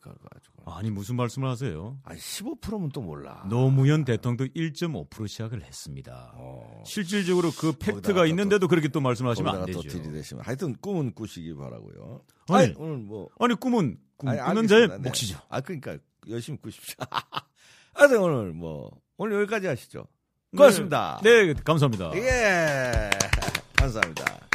그거 0.01 0.15
가지고. 0.33 0.73
아니 0.73 0.91
무슨 0.91 1.17
말씀을 1.17 1.49
하세요? 1.49 1.99
아 2.05 2.15
15%면 2.15 2.91
또 2.93 3.03
몰라. 3.03 3.45
노무현 3.49 4.05
대통령도 4.05 4.47
1.5% 4.55 5.29
시작을 5.29 5.63
했습니다. 5.63 6.33
어. 6.35 6.83
실질적으로 6.87 7.51
그 7.53 7.73
팩트가 7.73 8.21
또- 8.23 8.27
있는데도 8.27 8.69
그렇게 8.69 8.89
또 8.89 9.01
말씀하시면 9.01 9.55
안 9.55 9.67
되죠. 9.67 9.83
또 9.83 9.89
들이대시면 9.89 10.45
하여튼 10.45 10.75
꿈은 10.81 11.15
꾸시기 11.15 11.55
바라고요. 11.55 12.23
아니, 12.49 12.65
아니, 12.67 12.75
오늘 12.79 12.97
뭐 12.99 13.29
아니 13.39 13.55
꿈은 13.55 13.99
꿈 14.17 14.29
아니, 14.31 14.41
꾸는. 14.41 14.67
자의 14.67 14.89
네. 14.89 14.97
몫이죠. 14.99 15.39
아 15.49 15.61
그러니까 15.61 15.99
열심히 16.29 16.59
꾸십시오. 16.59 16.97
하여튼 17.95 18.19
오늘 18.23 18.53
뭐 18.53 18.91
오늘 19.19 19.41
여기까지 19.43 19.67
하시죠. 19.67 20.07
고맙습니다. 20.57 21.21
네, 21.23 21.53
감사합니다. 21.53 22.13
예. 22.17 23.11
감사합니다. 23.77 24.46